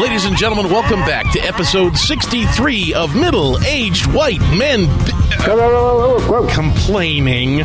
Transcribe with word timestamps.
Ladies 0.00 0.24
and 0.24 0.36
gentlemen, 0.36 0.72
welcome 0.72 1.00
back 1.00 1.30
to 1.32 1.40
episode 1.40 1.96
63 1.96 2.94
of 2.94 3.14
Middle 3.14 3.62
Aged 3.64 4.06
White 4.12 4.40
Men 4.58 4.86
Complaining. 6.50 7.60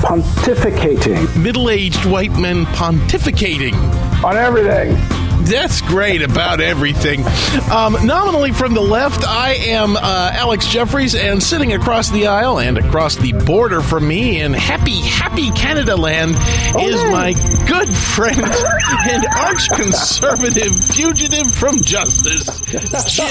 Pontificating 0.00 1.36
Middle 1.42 1.68
Aged 1.68 2.04
White 2.06 2.32
Men 2.32 2.64
Pontificating. 2.66 3.74
on 4.24 4.36
everything. 4.36 5.15
That's 5.44 5.80
great 5.82 6.22
about 6.22 6.60
everything. 6.60 7.24
Um, 7.70 7.96
nominally 8.06 8.52
from 8.52 8.74
the 8.74 8.80
left, 8.80 9.24
I 9.26 9.54
am 9.54 9.96
uh, 9.96 10.30
Alex 10.32 10.66
Jeffries, 10.66 11.14
and 11.14 11.42
sitting 11.42 11.72
across 11.72 12.10
the 12.10 12.26
aisle 12.26 12.58
and 12.58 12.78
across 12.78 13.16
the 13.16 13.32
border 13.32 13.80
from 13.80 14.08
me 14.08 14.40
in 14.40 14.52
happy, 14.52 15.00
happy 15.00 15.50
Canada 15.52 15.96
land 15.96 16.36
is 16.80 17.02
yay. 17.02 17.10
my 17.10 17.32
good 17.66 17.88
friend 17.88 18.44
and 18.44 19.26
arch 19.36 19.68
conservative 19.74 20.74
fugitive 20.86 21.52
from 21.54 21.80
justice, 21.80 22.60
Jim. 23.06 23.26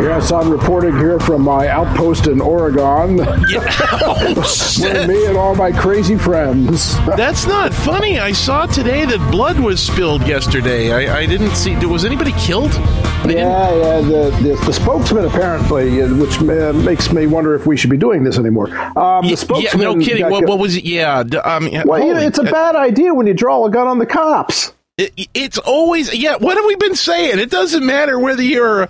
Yes, 0.00 0.30
I'm 0.30 0.48
reporting 0.50 0.96
here 0.96 1.18
from 1.18 1.42
my 1.42 1.66
outpost 1.68 2.26
in 2.28 2.40
Oregon. 2.40 3.18
Yeah. 3.48 3.64
Oh, 4.02 4.34
with 4.36 5.08
me 5.08 5.26
and 5.26 5.36
all 5.36 5.54
my 5.54 5.72
crazy 5.72 6.16
friends. 6.16 6.94
That's 7.16 7.46
not 7.46 7.72
funny. 7.72 8.18
I 8.18 8.32
saw 8.32 8.66
today 8.66 9.06
that 9.06 9.30
blood 9.30 9.58
was 9.58 9.80
spilled 9.82 10.26
yesterday. 10.26 10.92
I, 10.92 11.20
I 11.20 11.26
didn't 11.26 11.56
see. 11.56 11.74
Was 11.86 12.04
anybody 12.04 12.32
killed? 12.32 12.70
I 12.72 13.22
didn't- 13.26 13.38
Yeah, 13.38 13.74
yeah. 13.74 14.00
The, 14.02 14.30
the, 14.42 14.62
the 14.66 14.72
spokesman 14.72 15.24
apparently, 15.24 16.02
uh, 16.02 16.14
which 16.16 16.38
uh, 16.40 16.72
makes 16.74 17.10
me 17.12 17.26
wonder 17.26 17.54
if 17.54 17.66
we 17.66 17.76
should 17.76 17.90
be 17.90 17.96
doing 17.96 18.22
this 18.22 18.38
anymore. 18.38 18.68
Um, 18.98 19.22
the 19.24 19.30
yeah, 19.30 19.34
spokesman. 19.36 19.80
no 19.82 19.96
kidding. 19.98 20.28
What, 20.30 20.46
what 20.46 20.58
was 20.58 20.76
it? 20.76 20.84
Yeah. 20.84 21.22
d- 21.22 21.38
Um, 21.38 21.70
Well, 21.86 22.00
holy- 22.02 22.24
it's 22.26 22.38
a 22.38 22.42
uh, 22.42 22.50
bad 22.50 22.76
idea 22.76 23.14
when 23.14 23.26
you 23.26 23.34
draw 23.34 23.64
a 23.64 23.70
gun 23.70 23.86
on 23.86 23.98
the 23.98 24.06
cops. 24.06 24.72
It, 24.98 25.28
it's 25.32 25.58
always 25.58 26.12
yeah. 26.14 26.36
What 26.36 26.56
have 26.56 26.66
we 26.66 26.74
been 26.76 26.96
saying? 26.96 27.38
It 27.38 27.50
doesn't 27.50 27.86
matter 27.86 28.18
whether 28.18 28.42
you're 28.42 28.88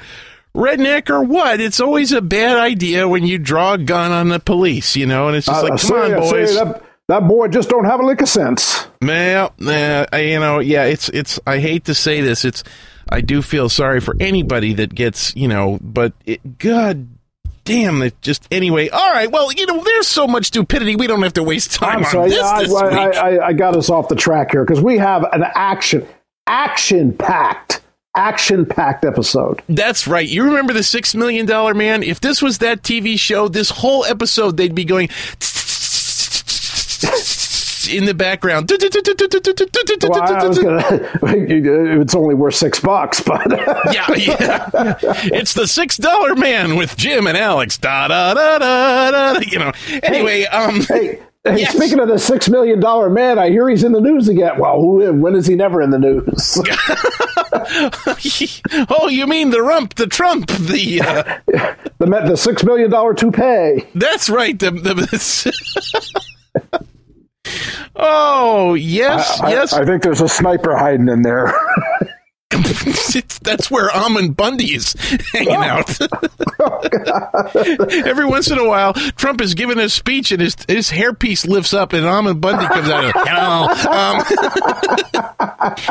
redneck 0.55 1.11
or 1.11 1.23
what. 1.23 1.61
It's 1.61 1.81
always 1.81 2.13
a 2.13 2.21
bad 2.23 2.57
idea 2.59 3.09
when 3.09 3.25
you 3.27 3.39
draw 3.39 3.75
a 3.75 3.79
gun 3.79 4.13
on 4.13 4.29
the 4.29 4.41
police. 4.41 4.97
You 4.97 5.07
know, 5.07 5.29
and 5.29 5.37
it's 5.37 5.47
just 5.47 5.65
Uh, 5.65 5.69
like, 5.69 5.81
come 5.81 5.93
on, 6.15 6.23
say 6.25 6.31
boys. 6.31 6.55
that, 6.55 6.83
that 7.09 7.27
boy 7.29 7.49
just 7.49 7.69
don't 7.69 7.85
have 7.85 8.01
a 8.01 8.05
lick 8.07 8.21
of 8.21 8.29
sense. 8.29 8.87
Well, 9.03 9.53
uh, 9.67 10.07
you 10.17 10.41
know, 10.41 10.59
yeah. 10.61 10.85
It's 10.85 11.09
it's. 11.11 11.39
I 11.47 11.59
hate 11.59 11.85
to 11.87 11.95
say 11.95 12.21
this. 12.21 12.45
It's. 12.45 12.65
I 13.11 13.23
do 13.23 13.41
feel 13.41 13.69
sorry 13.69 14.01
for 14.01 14.15
anybody 14.21 14.75
that 14.75 14.95
gets 14.95 15.35
you 15.37 15.49
know, 15.49 15.79
but 15.81 16.13
it, 16.27 16.59
God. 16.59 17.09
Damn 17.65 18.01
it! 18.01 18.19
Just 18.23 18.49
anyway. 18.51 18.89
All 18.89 19.13
right. 19.13 19.31
Well, 19.31 19.53
you 19.53 19.67
know, 19.67 19.85
there's 19.85 20.09
so 20.09 20.27
much 20.27 20.47
stupidity. 20.47 20.97
We 20.97 21.07
don't 21.07 21.21
have 21.23 21.35
to 21.35 21.43
waste 21.43 21.73
time 21.75 21.99
I'm 21.99 22.05
on 22.07 22.11
sorry. 22.11 22.31
this 22.31 22.43
I, 22.43 22.63
this 22.63 22.75
I. 22.75 22.89
I, 23.11 23.47
I 23.49 23.53
got 23.53 23.77
us 23.77 23.91
off 23.91 24.09
the 24.09 24.15
track 24.17 24.53
here 24.53 24.65
because 24.65 24.83
we 24.83 24.97
have 24.97 25.23
an 25.35 25.45
action, 25.55 26.09
action 26.47 27.13
packed, 27.13 27.83
action 28.19 28.67
packed 28.67 29.05
episode. 29.05 29.63
That's 29.69 30.09
right. 30.09 30.29
You 30.29 30.45
remember 30.45 30.73
the 30.73 30.83
Six 30.83 31.15
Million 31.15 31.47
Dollar 31.47 31.73
Man? 31.73 32.03
If 32.03 32.21
this 32.21 32.43
was 32.43 32.59
that 32.59 32.83
TV 32.83 33.19
show, 33.19 33.49
this 33.49 33.71
whole 33.71 34.05
episode 34.05 34.57
they'd 34.57 34.75
be 34.75 34.85
going 34.85 35.09
in 37.89 38.05
the 38.05 38.15
background. 38.15 38.71
Well, 38.71 40.23
I 40.23 40.47
was 40.47 40.59
gonna, 40.59 41.11
it's 42.01 42.15
only 42.15 42.35
worth 42.35 42.55
six 42.55 42.81
bucks, 42.81 43.21
but 43.21 43.51
Yeah, 43.93 44.13
yeah. 44.15 44.69
It's 45.33 45.55
the 45.55 45.67
six 45.67 45.97
dollar 45.97 46.35
man 46.35 46.77
with 46.77 46.97
Jim 46.97 47.27
and 47.27 47.37
Alex. 47.37 47.79
Da 47.79 48.09
da 48.09 48.35
da 48.35 48.59
da 48.59 49.11
da. 49.11 49.41
You 49.41 49.59
know. 49.61 49.73
Anyway, 50.03 50.45
um. 50.45 50.83
hey, 50.83 51.23
hey 51.53 51.61
Yes. 51.61 51.77
speaking 51.77 52.01
of 52.01 52.09
the 52.09 52.19
six 52.19 52.49
million 52.49 52.81
dollar 52.81 53.11
man, 53.11 53.39
I 53.39 53.51
hear 53.51 53.69
he's 53.69 53.85
in 53.85 53.93
the 53.93 54.01
news 54.01 54.29
again. 54.29 54.59
Well, 54.59 54.81
who, 54.81 55.13
when 55.13 55.35
is 55.35 55.47
he 55.47 55.55
never 55.55 55.83
in 55.83 55.91
the 55.91 55.99
news? 55.99 56.59
oh, 58.91 59.09
you 59.09 59.27
mean 59.27 59.51
the 59.51 59.63
rump, 59.63 59.95
the 59.95 60.07
Trump, 60.07 60.47
the. 60.49 61.01
Uh, 61.01 61.39
the 61.99 62.07
the 62.07 62.37
six 62.37 62.65
million 62.65 62.91
dollar 62.91 63.15
toupee. 63.15 63.85
that's 63.95 64.29
right. 64.31 64.59
The, 64.59 64.71
the, 64.71 65.53
oh 67.97 68.75
yes, 68.75 69.41
I, 69.41 69.51
yes. 69.51 69.73
I 69.73 69.85
think 69.85 70.03
there's 70.03 70.21
a 70.21 70.29
sniper 70.29 70.77
hiding 70.77 71.09
in 71.09 71.23
there. 71.23 71.53
That's 73.43 73.71
where 73.71 73.91
Ammon 73.95 74.33
Bundy 74.33 74.75
is 74.75 74.95
hanging 75.33 75.57
Oh. 75.57 75.61
out. 75.63 75.99
Every 78.07 78.25
once 78.25 78.51
in 78.51 78.59
a 78.59 78.67
while, 78.67 78.95
Trump 78.95 79.41
is 79.43 79.53
giving 79.55 79.79
a 79.79 79.89
speech 79.91 80.33
and 80.33 80.41
his 80.41 80.57
his 80.67 80.91
hairpiece 80.91 81.47
lifts 81.47 81.75
up, 81.75 81.93
and 81.93 82.07
Ammon 82.07 82.41
Bundy 82.41 82.67
comes 82.67 82.89
out. 82.89 83.05
And, 83.05 83.15
Hello, 83.29 83.69
um, 83.93 84.25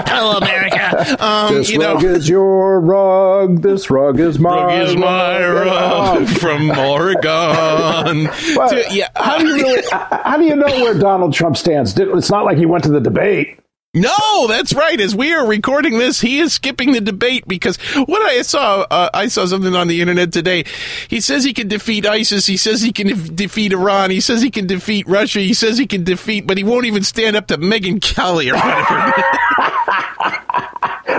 hello, 0.08 0.38
America. 0.38 1.24
Um, 1.24 1.54
this 1.56 1.70
you 1.70 1.78
know, 1.78 1.94
rug 1.96 2.04
is 2.04 2.28
your 2.28 2.80
rug. 2.82 3.62
This 3.62 3.90
rug 3.92 4.20
is 4.20 4.40
my 4.40 4.50
rug 4.66 4.88
is 4.90 4.96
my 4.96 5.48
rug 5.48 6.28
from 6.28 6.72
Oregon. 6.72 8.30
Well, 8.56 8.70
To- 8.70 8.86
yeah, 8.92 9.10
how 9.16 9.38
do 9.38 9.46
you 9.48 9.54
really? 9.56 9.84
How 9.92 10.38
do 10.38 10.44
you 10.46 10.56
know 10.56 10.66
where 10.66 10.96
Donald 10.98 11.34
Trump 11.34 11.56
stands? 11.56 11.98
It's 11.98 12.32
not 12.32 12.46
like 12.46 12.58
he 12.58 12.66
went 12.66 12.84
to 12.86 12.90
the 12.92 13.00
debate. 13.02 13.60
No, 13.94 14.48
that's 14.48 14.74
right. 14.74 15.00
As 15.00 15.16
we 15.16 15.34
are 15.34 15.48
recording 15.48 15.98
this, 15.98 16.22
he 16.22 16.40
is 16.40 16.54
skipping 16.54 16.92
the 16.92 17.02
debate 17.02 17.48
because 17.48 17.78
what 18.06 18.22
I 18.22 18.42
saw, 18.44 18.86
uh, 18.92 19.10
I 19.14 19.28
saw 19.28 19.46
something 19.46 19.76
on 19.76 19.88
the 19.88 20.02
internet 20.02 20.32
today. 20.32 20.66
He 21.08 21.20
says 21.20 21.44
he 21.44 21.54
can 21.54 21.68
defeat 21.68 22.06
ISIS. 22.06 22.46
He 22.46 22.58
says 22.58 22.82
he 22.82 22.92
can 22.92 23.08
def- 23.08 23.36
defeat 23.36 23.74
Iran. 23.74 24.12
He 24.12 24.22
says 24.22 24.42
he 24.42 24.52
can 24.52 24.68
defeat 24.68 25.08
Russia. 25.08 25.40
He 25.40 25.54
says 25.54 25.78
he 25.80 25.88
can 25.88 26.04
defeat, 26.04 26.46
but 26.46 26.58
he 26.58 26.64
won't 26.64 26.86
even 26.86 27.04
stand 27.04 27.36
up 27.36 27.48
to 27.48 27.58
Megyn 27.58 28.02
Kelly 28.02 28.52
or 28.52 28.56
whatever. 28.56 29.14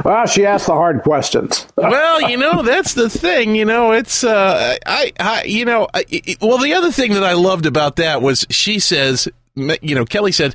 Well, 0.05 0.27
she 0.27 0.47
asked 0.47 0.67
the 0.67 0.75
hard 0.75 1.03
questions. 1.03 1.67
well, 1.77 2.31
you 2.31 2.37
know, 2.37 2.63
that's 2.63 2.95
the 2.95 3.11
thing. 3.11 3.57
You 3.57 3.65
know, 3.65 3.93
it's 3.93 4.23
uh, 4.23 4.77
I, 4.87 5.13
I, 5.19 5.43
you 5.43 5.65
know, 5.65 5.89
I, 5.93 6.05
it, 6.09 6.39
well, 6.41 6.59
the 6.59 6.73
other 6.75 6.93
thing 6.93 7.15
that 7.15 7.25
I 7.25 7.33
loved 7.33 7.67
about 7.67 7.97
that 7.97 8.23
was 8.23 8.47
she 8.49 8.79
says, 8.79 9.29
you 9.57 9.95
know, 9.95 10.05
Kelly 10.05 10.33
said, 10.33 10.55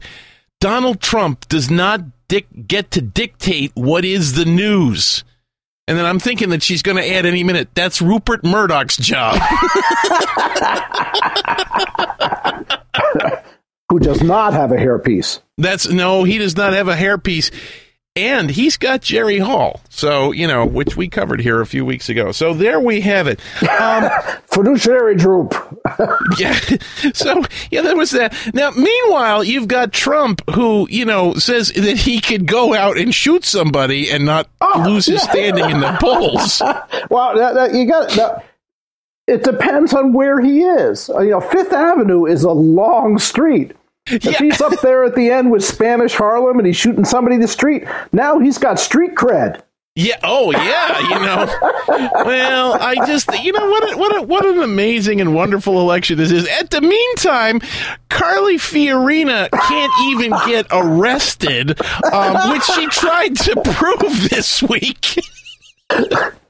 Donald 0.64 1.02
Trump 1.02 1.46
does 1.50 1.70
not 1.70 2.00
dic- 2.30 2.48
get 2.66 2.90
to 2.92 3.02
dictate 3.02 3.74
what 3.74 4.06
is 4.06 4.32
the 4.32 4.46
news. 4.46 5.26
And 5.90 5.98
then 5.98 6.06
I'm 6.06 6.20
thinking 6.20 6.52
that 6.52 6.64
she's 6.64 6.82
going 6.82 6.96
to 6.96 7.06
add 7.06 7.26
any 7.26 7.44
minute. 7.44 7.68
That's 7.74 8.02
Rupert 8.02 8.46
Murdoch's 8.46 8.96
job. 8.96 9.36
Who 13.92 14.00
does 14.00 14.24
not 14.24 14.54
have 14.54 14.72
a 14.72 14.78
hairpiece? 14.78 15.42
That's 15.58 15.90
no, 15.90 16.24
he 16.24 16.38
does 16.38 16.56
not 16.56 16.72
have 16.72 16.88
a 16.88 16.96
hairpiece. 16.96 17.52
And 18.16 18.52
he's 18.52 18.78
got 18.78 19.02
Jerry 19.02 19.40
Hall. 19.40 19.82
So, 19.90 20.32
you 20.32 20.46
know, 20.46 20.68
which 20.68 20.96
we 20.96 21.08
covered 21.08 21.42
here 21.42 21.62
a 21.62 21.66
few 21.66 21.84
weeks 21.84 22.10
ago. 22.10 22.32
So 22.32 22.54
there 22.54 22.80
we 22.80 23.02
have 23.02 23.26
it. 23.28 23.40
Um, 23.68 24.08
Fiduciary 24.46 25.16
droop. 25.16 25.54
Yeah. 26.40 26.58
So 27.14 27.44
yeah, 27.70 27.82
there 27.82 27.96
was 27.96 28.12
that. 28.12 28.34
Now, 28.54 28.72
meanwhile, 28.72 29.44
you've 29.44 29.68
got 29.68 29.92
Trump, 29.92 30.42
who 30.52 30.88
you 30.90 31.06
know 31.06 31.34
says 31.36 31.70
that 31.74 31.98
he 31.98 32.20
could 32.22 32.48
go 32.48 32.74
out 32.74 32.98
and 32.98 33.14
shoot 33.14 33.46
somebody 33.46 34.10
and 34.10 34.26
not 34.26 34.48
Oh, 34.62 34.84
lose 34.88 35.06
his 35.06 35.24
yeah. 35.24 35.32
standing 35.32 35.70
in 35.70 35.80
the 35.82 35.96
polls. 36.02 36.62
Well, 37.12 37.36
that, 37.38 37.54
that, 37.54 37.74
you 37.76 37.86
got. 37.86 38.10
That, 38.12 38.46
it 39.28 39.44
depends 39.44 39.94
on 39.94 40.14
where 40.14 40.40
he 40.40 40.62
is. 40.62 41.10
You 41.10 41.32
know, 41.32 41.42
Fifth 41.42 41.74
Avenue 41.74 42.26
is 42.26 42.44
a 42.44 42.52
long 42.52 43.20
street. 43.20 43.74
If 44.08 44.26
Yeah. 44.26 44.38
he's 44.40 44.60
up 44.62 44.82
there 44.82 45.04
at 45.06 45.16
the 45.16 45.32
end 45.32 45.50
with 45.52 45.64
Spanish 45.64 46.14
Harlem 46.16 46.58
and 46.58 46.68
he's 46.68 46.76
shooting 46.76 47.06
somebody 47.06 47.36
in 47.36 47.42
the 47.42 47.48
street, 47.48 47.84
now 48.12 48.40
he's 48.40 48.58
got 48.58 48.80
street 48.80 49.16
cred. 49.16 49.62
Yeah. 49.96 50.18
Oh, 50.24 50.52
yeah. 50.52 51.00
You 51.02 51.20
know. 51.26 51.70
Well, 52.26 52.74
I 52.82 52.96
just, 53.06 53.30
you 53.44 53.52
know, 53.52 53.70
what, 53.70 53.94
a, 53.94 53.98
what, 53.98 54.16
a, 54.18 54.22
what 54.24 54.46
an 54.46 54.60
amazing 54.64 55.20
and 55.22 55.36
wonderful 55.36 55.80
election 55.82 56.18
this 56.18 56.32
is. 56.32 56.48
At 56.48 56.70
the 56.72 56.82
meantime, 56.82 57.60
Carly 58.10 58.56
Fiorina 58.56 59.50
can't 59.52 59.92
even 60.06 60.32
get 60.48 60.66
arrested, 60.72 61.80
um, 62.12 62.52
which 62.52 62.64
she 62.64 62.88
tried 62.88 63.36
to 63.38 63.62
prove 63.76 64.30
this 64.30 64.64
week. 64.64 65.20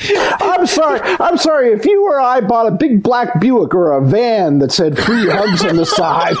I'm 0.00 0.66
sorry. 0.66 1.00
I'm 1.20 1.38
sorry. 1.38 1.72
If 1.72 1.84
you 1.86 2.06
or 2.06 2.20
I 2.20 2.40
bought 2.40 2.66
a 2.66 2.70
big 2.70 3.02
black 3.02 3.40
Buick 3.40 3.74
or 3.74 3.92
a 3.92 4.04
van 4.04 4.58
that 4.58 4.70
said 4.70 4.98
free 4.98 5.28
hugs 5.28 5.64
on 5.64 5.76
the 5.76 5.86
side 5.86 6.36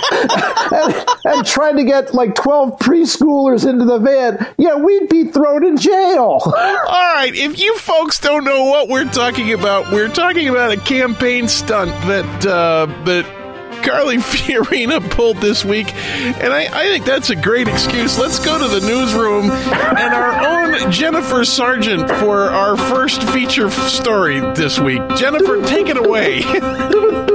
and, 0.72 1.06
and 1.24 1.46
tried 1.46 1.72
to 1.76 1.84
get 1.84 2.14
like 2.14 2.34
12 2.34 2.78
preschoolers 2.78 3.68
into 3.68 3.84
the 3.84 3.98
van, 3.98 4.54
yeah, 4.58 4.76
we'd 4.76 5.08
be 5.08 5.24
thrown 5.30 5.64
in 5.64 5.76
jail. 5.78 6.40
All 6.44 6.52
right, 6.52 7.32
if 7.34 7.58
you 7.58 7.76
folks 7.78 8.18
don't 8.20 8.44
know 8.44 8.64
what 8.64 8.88
we're 8.88 9.10
talking 9.10 9.52
about, 9.52 9.90
we're 9.92 10.08
talking 10.08 10.48
about 10.48 10.72
a 10.72 10.76
campaign 10.76 11.48
stunt 11.48 11.90
that 12.06 12.46
uh, 12.46 12.86
that 13.04 13.45
Carly 13.82 14.16
Fiorina 14.18 15.00
pulled 15.10 15.38
this 15.38 15.64
week, 15.64 15.94
and 15.94 16.52
I, 16.52 16.68
I 16.72 16.88
think 16.88 17.04
that's 17.04 17.30
a 17.30 17.36
great 17.36 17.68
excuse. 17.68 18.18
Let's 18.18 18.44
go 18.44 18.58
to 18.58 18.80
the 18.80 18.86
newsroom 18.86 19.50
and 19.50 20.14
our 20.14 20.46
own 20.46 20.90
Jennifer 20.90 21.44
Sargent 21.44 22.08
for 22.08 22.50
our 22.50 22.76
first 22.76 23.22
feature 23.30 23.70
story 23.70 24.40
this 24.54 24.78
week. 24.78 25.02
Jennifer, 25.16 25.62
take 25.66 25.88
it 25.88 25.96
away. 25.96 26.42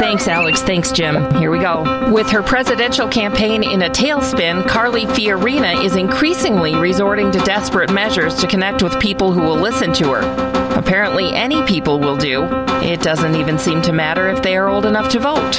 Thanks, 0.00 0.28
Alex. 0.28 0.62
Thanks, 0.62 0.92
Jim. 0.92 1.30
Here 1.34 1.50
we 1.50 1.58
go. 1.58 2.10
With 2.10 2.28
her 2.30 2.42
presidential 2.42 3.06
campaign 3.06 3.62
in 3.62 3.82
a 3.82 3.90
tailspin, 3.90 4.66
Carly 4.66 5.04
Fiorina 5.04 5.84
is 5.84 5.94
increasingly 5.94 6.74
resorting 6.74 7.30
to 7.32 7.38
desperate 7.40 7.92
measures 7.92 8.34
to 8.36 8.46
connect 8.46 8.82
with 8.82 8.98
people 8.98 9.32
who 9.32 9.42
will 9.42 9.60
listen 9.60 9.92
to 9.92 10.12
her. 10.12 10.20
Apparently, 10.74 11.32
any 11.34 11.62
people 11.66 12.00
will 12.00 12.16
do. 12.16 12.48
It 12.82 13.02
doesn't 13.02 13.36
even 13.36 13.58
seem 13.58 13.82
to 13.82 13.92
matter 13.92 14.28
if 14.28 14.42
they 14.42 14.56
are 14.56 14.68
old 14.68 14.86
enough 14.86 15.10
to 15.10 15.20
vote. 15.20 15.58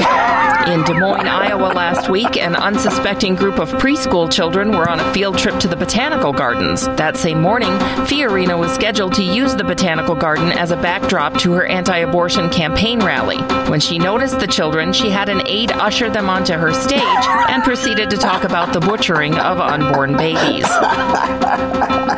In 0.68 0.84
Des 0.84 0.94
Moines, 0.94 1.28
Iowa 1.28 1.74
last 1.74 2.10
week, 2.10 2.36
an 2.38 2.56
unsuspecting 2.56 3.36
group 3.36 3.60
of 3.60 3.72
preschool 3.74 4.32
children 4.32 4.72
were 4.72 4.90
on 4.90 5.00
a 5.00 5.14
field 5.14 5.38
trip 5.38 5.60
to 5.60 5.68
the 5.68 5.76
botanical 5.76 6.34
gardens. 6.34 6.86
That 6.98 7.18
same 7.18 7.42
morning, 7.42 7.72
Fiorina 8.08 8.60
was 8.60 8.72
scheduled 8.74 9.14
to 9.16 9.24
use 9.24 9.56
the 9.56 9.64
botanical 9.64 10.16
garden 10.16 10.52
as 10.52 10.72
a 10.72 10.76
backdrop 10.76 11.38
to 11.40 11.54
her 11.54 11.66
anti 11.66 11.98
abortion 11.98 12.50
campaign 12.50 13.00
rally. 13.00 13.38
When 13.70 13.80
she 13.80 13.98
noticed 13.98 14.40
the 14.40 14.48
children, 14.48 14.92
she 14.92 15.10
had 15.10 15.30
an 15.30 15.42
aide 15.48 15.72
usher 15.72 16.10
them 16.10 16.30
onto 16.30 16.54
her 16.54 16.74
stage 16.74 17.02
and 17.02 17.64
proceeded 17.64 18.10
to 18.10 18.18
talk 18.18 18.44
about 18.44 18.74
the 18.74 18.80
butchering 18.80 19.38
of 19.38 19.60
unborn 19.60 20.18
babies. 20.18 20.68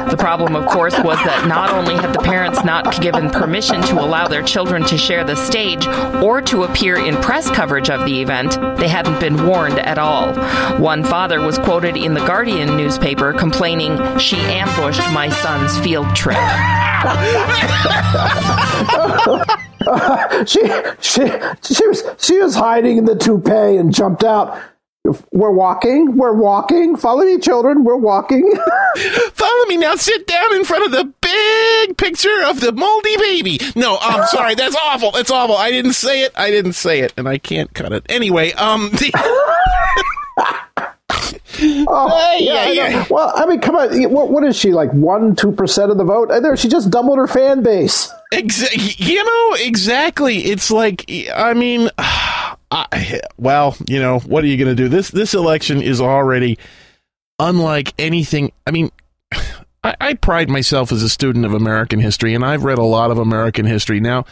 The 0.10 0.18
problem, 0.18 0.56
of 0.56 0.66
course, 0.68 0.98
was 1.00 1.18
that 1.24 1.48
not 1.48 1.70
only 1.72 1.96
had 1.96 2.14
the 2.14 2.20
parents 2.20 2.64
not 2.64 3.02
given 3.02 3.30
permission 3.30 3.82
to 3.84 4.00
allow 4.00 4.28
their 4.28 4.44
children 4.44 4.84
to 4.86 4.93
share 4.98 5.24
the 5.24 5.36
stage 5.36 5.88
or 6.22 6.42
to 6.44 6.64
appear 6.64 6.98
in 6.98 7.16
press 7.18 7.50
coverage 7.50 7.90
of 7.90 8.06
the 8.06 8.22
event, 8.22 8.60
they 8.78 8.88
hadn't 8.88 9.20
been 9.20 9.46
warned 9.46 9.80
at 9.80 9.98
all. 9.98 10.34
One 10.80 11.04
father 11.04 11.42
was 11.42 11.58
quoted 11.58 11.98
in 11.98 12.14
the 12.14 12.26
Guardian 12.26 12.78
newspaper 12.78 13.34
complaining, 13.34 14.18
She 14.18 14.38
ambushed 14.38 15.12
my 15.12 15.30
son's 15.30 15.78
field 15.80 16.16
trip. 16.16 16.38
she 20.46 20.62
she 21.02 21.22
she 21.62 21.88
was 21.88 22.04
she 22.18 22.40
was 22.40 22.56
hiding 22.56 22.98
in 22.98 23.06
the 23.06 23.16
toupee 23.16 23.78
and 23.78 23.94
jumped 23.94 24.24
out. 24.24 24.58
We're 25.32 25.52
walking. 25.52 26.16
We're 26.16 26.32
walking. 26.32 26.96
Follow 26.96 27.26
me, 27.26 27.38
children. 27.38 27.84
We're 27.84 27.98
walking. 27.98 28.50
Follow 29.34 29.66
me 29.66 29.76
now. 29.76 29.96
Sit 29.96 30.26
down 30.28 30.56
in 30.56 30.64
front 30.64 30.86
of 30.86 30.92
the 30.94 31.12
big 31.22 31.98
picture 31.98 32.44
of 32.46 32.62
the 32.62 32.72
moldy 32.72 33.18
baby. 33.18 33.60
No, 33.76 33.98
I'm 34.00 34.26
sorry. 34.28 34.56
That's 34.56 34.78
awful. 34.78 35.12
That's 35.12 35.30
awful. 35.30 35.58
I 35.58 35.72
didn't 35.72 35.94
say 35.94 36.22
it. 36.22 36.32
I 36.38 36.52
didn't 36.52 36.74
say 36.74 37.02
it, 37.02 37.14
and 37.18 37.28
I 37.28 37.38
can't 37.38 37.74
cut 37.74 37.92
it. 37.92 38.06
Anyway, 38.10 38.54
um. 38.54 38.92
The- 40.36 41.86
oh, 41.88 42.38
yeah, 42.40 42.68
yeah, 42.70 42.88
yeah. 42.90 43.06
Well, 43.10 43.32
I 43.36 43.46
mean, 43.46 43.62
come 43.62 43.76
on. 43.76 44.10
What, 44.10 44.32
what 44.32 44.44
is 44.44 44.56
she 44.58 44.74
like? 44.74 44.92
One, 44.92 45.36
two 45.36 45.52
percent 45.52 45.92
of 45.92 45.98
the 45.98 46.04
vote? 46.04 46.30
There, 46.30 46.58
she 46.58 46.68
just 46.68 46.90
doubled 46.90 47.18
her 47.20 47.28
fan 47.28 47.62
base. 47.62 48.12
Exa- 48.34 48.96
you 49.00 49.24
know 49.24 49.56
exactly. 49.60 50.38
It's 50.46 50.72
like 50.72 51.06
I 51.36 51.54
mean, 51.54 51.90
I, 52.74 53.22
well, 53.38 53.78
you 53.88 54.02
know, 54.02 54.20
what 54.20 54.44
are 54.44 54.48
you 54.48 54.58
going 54.58 54.76
to 54.76 54.84
do? 54.84 54.90
This 54.90 55.10
this 55.10 55.34
election 55.34 55.82
is 55.82 56.02
already 56.02 56.58
unlike 57.40 57.94
anything. 58.00 58.52
I 58.66 58.72
mean, 58.72 58.92
I, 59.84 59.96
I 60.00 60.14
pride 60.16 60.50
myself 60.50 60.92
as 60.92 61.04
a 61.04 61.10
student 61.10 61.46
of 61.46 61.54
American 61.54 62.00
history, 62.00 62.34
and 62.34 62.44
I've 62.44 62.64
read 62.64 62.78
a 62.78 62.84
lot 62.84 63.12
of 63.12 63.20
American 63.20 63.66
history 63.66 64.00
now. 64.00 64.26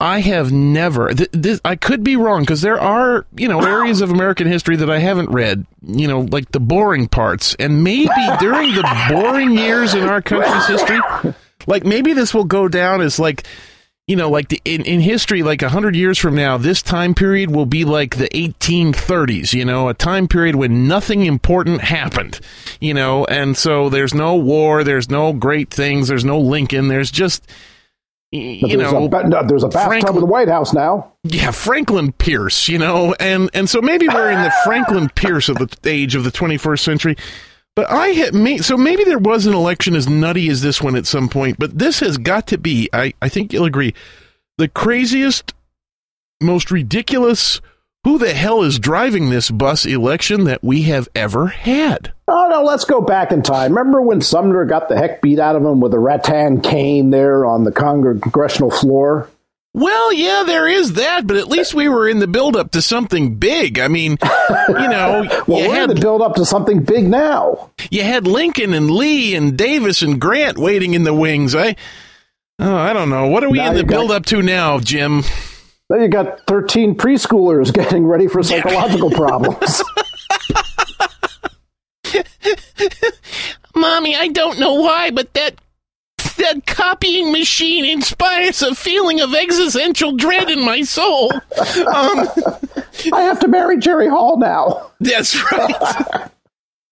I 0.00 0.20
have 0.20 0.52
never. 0.52 1.12
Th- 1.12 1.30
this, 1.32 1.60
I 1.64 1.74
could 1.74 2.04
be 2.04 2.14
wrong 2.14 2.42
because 2.42 2.62
there 2.62 2.80
are, 2.80 3.26
you 3.36 3.48
know, 3.48 3.60
areas 3.64 4.00
of 4.00 4.10
American 4.10 4.46
history 4.46 4.76
that 4.76 4.88
I 4.88 4.98
haven't 4.98 5.30
read. 5.30 5.66
You 5.82 6.06
know, 6.06 6.20
like 6.20 6.52
the 6.52 6.60
boring 6.60 7.08
parts, 7.08 7.56
and 7.58 7.82
maybe 7.82 8.08
during 8.38 8.74
the 8.74 9.06
boring 9.10 9.58
years 9.58 9.94
in 9.94 10.04
our 10.04 10.22
country's 10.22 10.68
history, 10.68 11.00
like 11.66 11.84
maybe 11.84 12.12
this 12.12 12.32
will 12.32 12.44
go 12.44 12.68
down 12.68 13.00
as 13.00 13.18
like, 13.18 13.44
you 14.08 14.16
know, 14.16 14.30
like 14.30 14.48
the, 14.48 14.60
in 14.64 14.82
in 14.86 15.00
history, 15.00 15.42
like 15.42 15.60
a 15.60 15.68
hundred 15.68 15.94
years 15.94 16.18
from 16.18 16.34
now, 16.34 16.56
this 16.56 16.80
time 16.80 17.14
period 17.14 17.50
will 17.50 17.66
be 17.66 17.84
like 17.84 18.16
the 18.16 18.28
1830s. 18.30 19.52
You 19.52 19.66
know, 19.66 19.88
a 19.88 19.94
time 19.94 20.26
period 20.26 20.56
when 20.56 20.88
nothing 20.88 21.26
important 21.26 21.82
happened. 21.82 22.40
You 22.80 22.94
know, 22.94 23.26
and 23.26 23.56
so 23.56 23.90
there's 23.90 24.14
no 24.14 24.34
war, 24.34 24.82
there's 24.82 25.10
no 25.10 25.34
great 25.34 25.70
things, 25.70 26.08
there's 26.08 26.24
no 26.24 26.40
Lincoln, 26.40 26.88
there's 26.88 27.10
just 27.10 27.46
you 28.30 28.76
there's 28.76 28.92
know, 28.92 29.06
a, 29.06 29.28
no, 29.28 29.42
there's 29.46 29.62
a 29.62 29.68
bathtub 29.68 29.90
Franklin, 29.90 30.14
in 30.16 30.20
the 30.20 30.26
White 30.26 30.48
House 30.48 30.72
now. 30.72 31.12
Yeah, 31.24 31.50
Franklin 31.50 32.12
Pierce, 32.12 32.66
you 32.66 32.78
know, 32.78 33.14
and 33.20 33.50
and 33.52 33.68
so 33.68 33.82
maybe 33.82 34.08
we're 34.08 34.30
in 34.30 34.42
the 34.42 34.52
Franklin 34.64 35.10
Pierce 35.10 35.50
of 35.50 35.58
the 35.58 35.68
age 35.84 36.14
of 36.14 36.24
the 36.24 36.32
21st 36.32 36.80
century. 36.80 37.16
But 37.78 37.92
I 37.92 38.08
had 38.08 38.34
me 38.34 38.58
so 38.58 38.76
maybe 38.76 39.04
there 39.04 39.20
was 39.20 39.46
an 39.46 39.54
election 39.54 39.94
as 39.94 40.08
nutty 40.08 40.48
as 40.48 40.62
this 40.62 40.82
one 40.82 40.96
at 40.96 41.06
some 41.06 41.28
point, 41.28 41.60
but 41.60 41.78
this 41.78 42.00
has 42.00 42.18
got 42.18 42.48
to 42.48 42.58
be, 42.58 42.88
I 42.92 43.14
I 43.22 43.28
think 43.28 43.52
you'll 43.52 43.66
agree, 43.66 43.94
the 44.56 44.66
craziest, 44.66 45.54
most 46.42 46.72
ridiculous. 46.72 47.60
Who 48.02 48.18
the 48.18 48.34
hell 48.34 48.64
is 48.64 48.80
driving 48.80 49.30
this 49.30 49.52
bus 49.52 49.86
election 49.86 50.42
that 50.42 50.64
we 50.64 50.82
have 50.82 51.08
ever 51.14 51.46
had? 51.46 52.12
Oh 52.26 52.48
no, 52.50 52.64
let's 52.64 52.84
go 52.84 53.00
back 53.00 53.30
in 53.30 53.42
time. 53.42 53.70
Remember 53.70 54.02
when 54.02 54.22
Sumner 54.22 54.64
got 54.64 54.88
the 54.88 54.96
heck 54.96 55.22
beat 55.22 55.38
out 55.38 55.54
of 55.54 55.64
him 55.64 55.78
with 55.78 55.94
a 55.94 56.00
rattan 56.00 56.60
cane 56.60 57.10
there 57.10 57.46
on 57.46 57.62
the 57.62 57.70
congressional 57.70 58.72
floor? 58.72 59.30
Well, 59.74 60.12
yeah, 60.12 60.44
there 60.46 60.66
is 60.66 60.94
that, 60.94 61.26
but 61.26 61.36
at 61.36 61.48
least 61.48 61.74
we 61.74 61.88
were 61.88 62.08
in 62.08 62.18
the 62.18 62.26
build 62.26 62.56
up 62.56 62.72
to 62.72 62.82
something 62.82 63.36
big. 63.36 63.78
I 63.78 63.88
mean, 63.88 64.18
you 64.68 64.74
know, 64.74 65.26
well, 65.46 65.62
you 65.62 65.68
we're 65.68 65.74
had, 65.74 65.90
in 65.90 65.96
the 65.96 66.00
build 66.00 66.22
up 66.22 66.34
to 66.36 66.44
something 66.44 66.82
big 66.82 67.06
now. 67.06 67.70
You 67.90 68.02
had 68.02 68.26
Lincoln 68.26 68.72
and 68.72 68.90
Lee 68.90 69.34
and 69.34 69.56
Davis 69.56 70.02
and 70.02 70.20
Grant 70.20 70.58
waiting 70.58 70.94
in 70.94 71.04
the 71.04 71.14
wings. 71.14 71.54
I, 71.54 71.76
oh, 72.58 72.74
I 72.74 72.92
don't 72.92 73.10
know. 73.10 73.28
What 73.28 73.44
are 73.44 73.50
we 73.50 73.58
now 73.58 73.70
in 73.70 73.76
the 73.76 73.84
build 73.84 74.10
up 74.10 74.26
to 74.26 74.42
now, 74.42 74.80
Jim? 74.80 75.22
Then 75.88 76.02
you 76.02 76.08
got 76.08 76.46
13 76.46 76.96
preschoolers 76.96 77.72
getting 77.74 78.06
ready 78.06 78.26
for 78.26 78.42
psychological 78.42 79.10
problems. 79.10 79.82
Mommy, 83.74 84.16
I 84.16 84.28
don't 84.28 84.58
know 84.58 84.74
why, 84.74 85.10
but 85.10 85.32
that 85.34 85.54
that 86.38 86.66
copying 86.66 87.32
machine 87.32 87.84
inspires 87.84 88.62
a 88.62 88.74
feeling 88.74 89.20
of 89.20 89.34
existential 89.34 90.12
dread 90.16 90.50
in 90.50 90.64
my 90.64 90.82
soul. 90.82 91.32
Um, 91.32 91.40
I 93.12 93.22
have 93.22 93.40
to 93.40 93.48
marry 93.48 93.78
Jerry 93.78 94.08
Hall 94.08 94.38
now. 94.38 94.90
That's 95.00 95.36
right. 95.52 96.30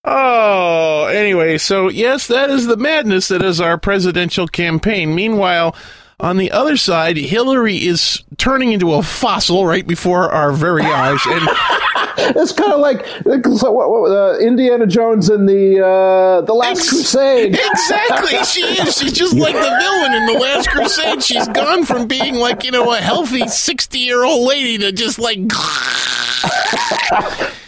oh, 0.05 1.07
anyway, 1.07 1.59
so 1.59 1.89
yes, 1.89 2.27
that 2.29 2.51
is 2.51 2.67
the 2.67 2.77
madness 2.77 3.29
that 3.29 3.43
is 3.43 3.61
our 3.61 3.79
presidential 3.79 4.47
campaign. 4.47 5.15
Meanwhile, 5.15 5.75
on 6.19 6.39
the 6.39 6.51
other 6.51 6.77
side, 6.77 7.17
Hillary 7.17 7.77
is 7.77 8.23
turning 8.39 8.73
into 8.73 8.95
a 8.95 9.03
fossil 9.03 9.67
right 9.67 9.87
before 9.87 10.31
our 10.31 10.53
very 10.53 10.83
eyes, 10.83 11.21
and 11.27 11.49
it's 12.19 12.53
kind 12.53 12.73
of 12.73 12.81
like 12.81 13.07
uh, 13.25 14.39
Indiana 14.39 14.87
Jones 14.87 15.29
in 15.29 15.45
the 15.45 15.85
uh, 15.85 16.41
the 16.43 16.55
Last 16.55 16.79
Ex- 16.79 16.89
Crusade. 16.89 17.55
Exactly, 17.55 18.43
she 18.45 18.63
is. 18.63 18.97
She's 18.97 19.13
just 19.13 19.35
like 19.39 19.55
the 19.55 19.61
villain 19.61 20.15
in 20.15 20.27
the 20.27 20.39
Last 20.41 20.71
Crusade. 20.71 21.23
She's 21.23 21.47
gone 21.49 21.85
from 21.85 22.07
being 22.07 22.37
like 22.37 22.65
you 22.65 22.71
know 22.71 22.91
a 22.93 22.97
healthy 22.99 23.47
sixty 23.49 23.99
year 23.99 24.25
old 24.25 24.49
lady 24.49 24.79
to 24.79 24.93
just 24.93 25.19
like. 25.19 25.39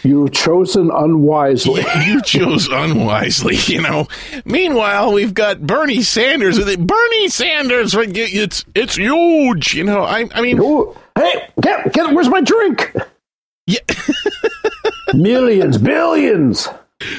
You've 0.03 0.33
chosen 0.33 0.91
unwisely. 0.91 1.85
you 2.07 2.23
chose 2.23 2.69
unwisely, 2.69 3.57
you 3.67 3.83
know. 3.83 4.09
Meanwhile, 4.47 5.13
we've 5.13 5.35
got 5.35 5.67
Bernie 5.67 6.01
Sanders. 6.03 6.59
Bernie 6.59 7.29
Sanders, 7.29 7.95
it's 7.95 8.65
it's 8.75 8.97
huge, 8.97 9.75
you 9.75 9.85
know. 9.85 10.05
I 10.05 10.27
I 10.33 10.41
mean, 10.41 10.57
hey, 11.15 11.49
get, 11.61 11.93
get, 11.93 12.15
where's 12.15 12.31
my 12.31 12.41
drink? 12.41 12.95
Yeah. 13.67 13.81
Millions, 15.15 15.79
billions. 15.79 16.69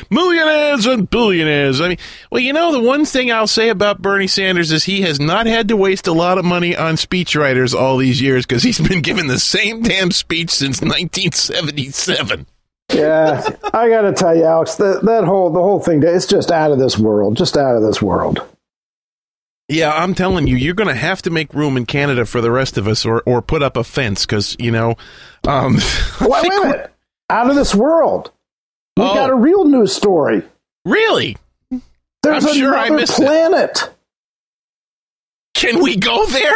Millionaires 0.09 0.85
and 0.85 1.09
billionaires. 1.09 1.79
I 1.79 1.89
mean, 1.89 1.97
well, 2.29 2.41
you 2.41 2.51
know, 2.51 2.73
the 2.73 2.81
one 2.81 3.05
thing 3.05 3.31
I'll 3.31 3.47
say 3.47 3.69
about 3.69 4.01
Bernie 4.01 4.27
Sanders 4.27 4.73
is 4.73 4.83
he 4.83 5.01
has 5.01 5.21
not 5.21 5.45
had 5.45 5.69
to 5.69 5.77
waste 5.77 6.05
a 6.07 6.11
lot 6.11 6.37
of 6.37 6.43
money 6.43 6.75
on 6.75 6.95
speechwriters 6.95 7.73
all 7.73 7.95
these 7.95 8.21
years 8.21 8.45
because 8.45 8.63
he's 8.63 8.79
been 8.79 9.01
given 9.01 9.27
the 9.27 9.39
same 9.39 9.81
damn 9.81 10.11
speech 10.11 10.49
since 10.49 10.81
1977. 10.81 12.45
Yeah, 12.91 13.47
I 13.73 13.87
got 13.87 14.01
to 14.01 14.13
tell 14.13 14.35
you, 14.35 14.43
Alex, 14.43 14.75
that 14.75 15.03
that 15.03 15.23
whole 15.23 15.51
the 15.51 15.61
whole 15.61 15.79
thing, 15.79 16.03
it's 16.03 16.25
just 16.25 16.51
out 16.51 16.71
of 16.71 16.79
this 16.79 16.97
world, 16.97 17.37
just 17.37 17.55
out 17.55 17.75
of 17.75 17.83
this 17.83 18.01
world. 18.01 18.41
Yeah, 19.69 19.93
I'm 19.93 20.15
telling 20.15 20.47
you, 20.47 20.57
you're 20.57 20.73
going 20.73 20.89
to 20.89 20.95
have 20.95 21.21
to 21.21 21.29
make 21.29 21.53
room 21.53 21.77
in 21.77 21.85
Canada 21.85 22.25
for 22.25 22.41
the 22.41 22.49
rest 22.49 22.77
of 22.77 22.87
us, 22.87 23.05
or 23.05 23.21
or 23.27 23.41
put 23.43 23.61
up 23.61 23.77
a 23.77 23.83
fence 23.83 24.25
because 24.25 24.57
you 24.59 24.71
know. 24.71 24.95
Um, 25.47 25.75
wait, 26.21 26.43
wait 26.43 26.51
a 26.51 26.65
minute! 26.65 26.93
Out 27.29 27.49
of 27.49 27.55
this 27.55 27.75
world. 27.75 28.31
We 28.97 29.03
oh. 29.03 29.13
got 29.13 29.29
a 29.29 29.35
real 29.35 29.65
news 29.65 29.93
story. 29.93 30.43
Really? 30.85 31.37
There's 32.21 32.45
I'm 32.45 32.53
sure 32.53 32.73
another 32.73 33.05
planet. 33.05 33.81
It. 33.83 33.93
Can 35.53 35.81
we 35.83 35.95
go 35.95 36.25
there? 36.27 36.55